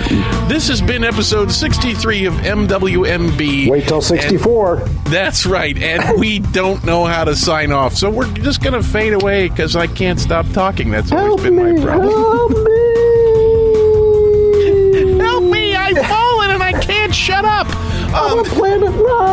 This 0.47 0.67
has 0.67 0.81
been 0.81 1.03
episode 1.03 1.51
63 1.51 2.25
of 2.25 2.33
MWMB. 2.33 3.69
Wait 3.69 3.87
till 3.87 4.01
64. 4.01 4.77
That's 5.05 5.45
right. 5.45 5.77
And 5.77 6.19
we 6.19 6.39
don't 6.39 6.83
know 6.83 7.05
how 7.05 7.23
to 7.23 7.35
sign 7.35 7.71
off. 7.71 7.93
So 7.95 8.09
we're 8.09 8.31
just 8.33 8.61
going 8.61 8.73
to 8.73 8.83
fade 8.83 9.13
away 9.13 9.49
because 9.49 9.75
I 9.75 9.87
can't 9.87 10.19
stop 10.19 10.47
talking. 10.49 10.91
That's 10.91 11.11
always 11.11 11.27
Help 11.27 11.41
been 11.43 11.55
me! 11.55 11.73
my 11.73 11.83
problem. 11.83 12.72
A 18.15 18.43
planet 18.43 18.93
woo. 18.93 19.23